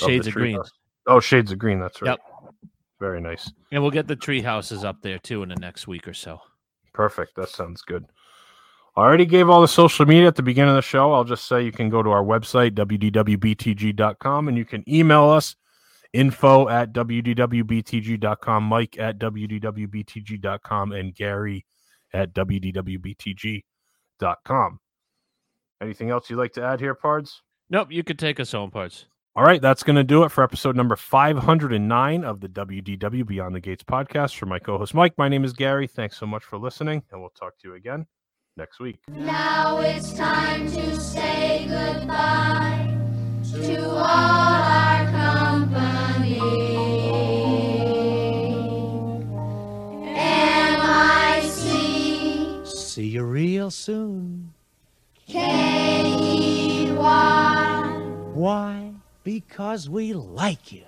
[0.00, 0.70] Of Shades of Green, treehouse?
[1.06, 2.10] Oh, Shades of Green, that's right.
[2.10, 2.20] Yep.
[2.98, 3.52] Very nice.
[3.70, 6.40] and we'll get the tree houses up there too in the next week or so.
[6.94, 7.36] Perfect.
[7.36, 8.06] That sounds good.
[8.98, 11.12] I already gave all the social media at the beginning of the show.
[11.12, 15.54] I'll just say you can go to our website, wdwbtg.com, and you can email us
[16.12, 21.64] info at wdwbtg.com, Mike at wdwbtg.com, and Gary
[22.12, 23.60] at wdwbtg.com.
[25.80, 27.42] Anything else you'd like to add here, Pards?
[27.70, 29.04] Nope, you could take us home, Pards.
[29.36, 33.54] All right, that's going to do it for episode number 509 of the WDW Beyond
[33.54, 34.34] the Gates podcast.
[34.34, 35.86] For my co host, Mike, my name is Gary.
[35.86, 38.04] Thanks so much for listening, and we'll talk to you again
[38.58, 38.98] next week.
[39.08, 42.92] Now it's time to say goodbye
[43.52, 46.40] to all our company.
[50.18, 51.46] M-I-C
[52.64, 54.52] See you real soon.
[55.28, 56.98] K-E-Y
[58.34, 58.92] Why?
[59.22, 60.84] Because we like you.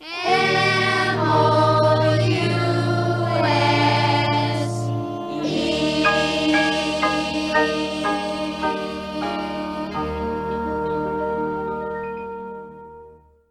[0.00, 0.58] M